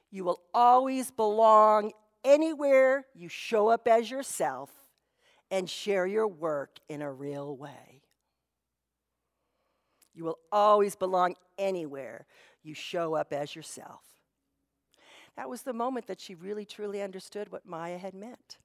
You 0.10 0.24
will 0.24 0.42
always 0.54 1.12
belong 1.12 1.92
anywhere 2.24 3.06
you 3.14 3.30
show 3.30 3.68
up 3.68 3.88
as 3.88 4.10
yourself 4.10 4.72
and 5.52 5.70
share 5.70 6.08
your 6.08 6.28
work 6.28 6.80
in 6.90 7.04
a 7.04 7.12
real 7.12 7.56
way. 7.56 8.02
You 10.16 10.24
will 10.24 10.40
always 10.52 10.96
belong 10.96 11.36
anywhere 11.58 12.26
you 12.64 12.74
show 12.74 13.14
up 13.14 13.32
as 13.34 13.56
yourself. 13.56 14.02
That 15.36 15.50
was 15.50 15.62
the 15.62 15.74
moment 15.74 16.08
that 16.08 16.22
she 16.22 16.34
really 16.34 16.66
truly 16.66 17.02
understood 17.02 17.52
what 17.52 17.66
Maya 17.68 17.98
had 17.98 18.16
meant 18.16 18.58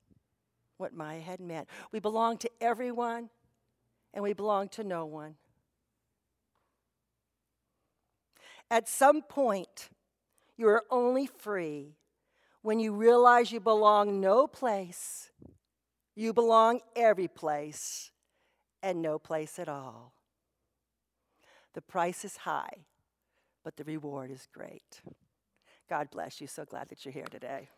what 0.80 0.94
Maya 0.94 1.20
had 1.20 1.40
meant. 1.40 1.68
We 1.92 2.00
belong 2.00 2.38
to 2.38 2.50
everyone, 2.60 3.28
and 4.14 4.24
we 4.24 4.32
belong 4.32 4.68
to 4.70 4.84
no 4.84 5.04
one. 5.04 5.36
At 8.70 8.88
some 8.88 9.22
point, 9.22 9.90
you 10.56 10.68
are 10.68 10.84
only 10.90 11.26
free 11.26 11.96
when 12.62 12.78
you 12.78 12.92
realize 12.92 13.52
you 13.52 13.60
belong 13.60 14.20
no 14.20 14.46
place, 14.46 15.30
you 16.14 16.32
belong 16.32 16.80
every 16.94 17.28
place, 17.28 18.10
and 18.82 19.02
no 19.02 19.18
place 19.18 19.58
at 19.58 19.68
all. 19.68 20.14
The 21.74 21.82
price 21.82 22.24
is 22.24 22.38
high, 22.38 22.84
but 23.64 23.76
the 23.76 23.84
reward 23.84 24.30
is 24.30 24.46
great. 24.52 25.00
God 25.88 26.10
bless 26.10 26.40
you. 26.40 26.46
So 26.46 26.64
glad 26.64 26.88
that 26.88 27.04
you're 27.04 27.12
here 27.12 27.26
today. 27.30 27.68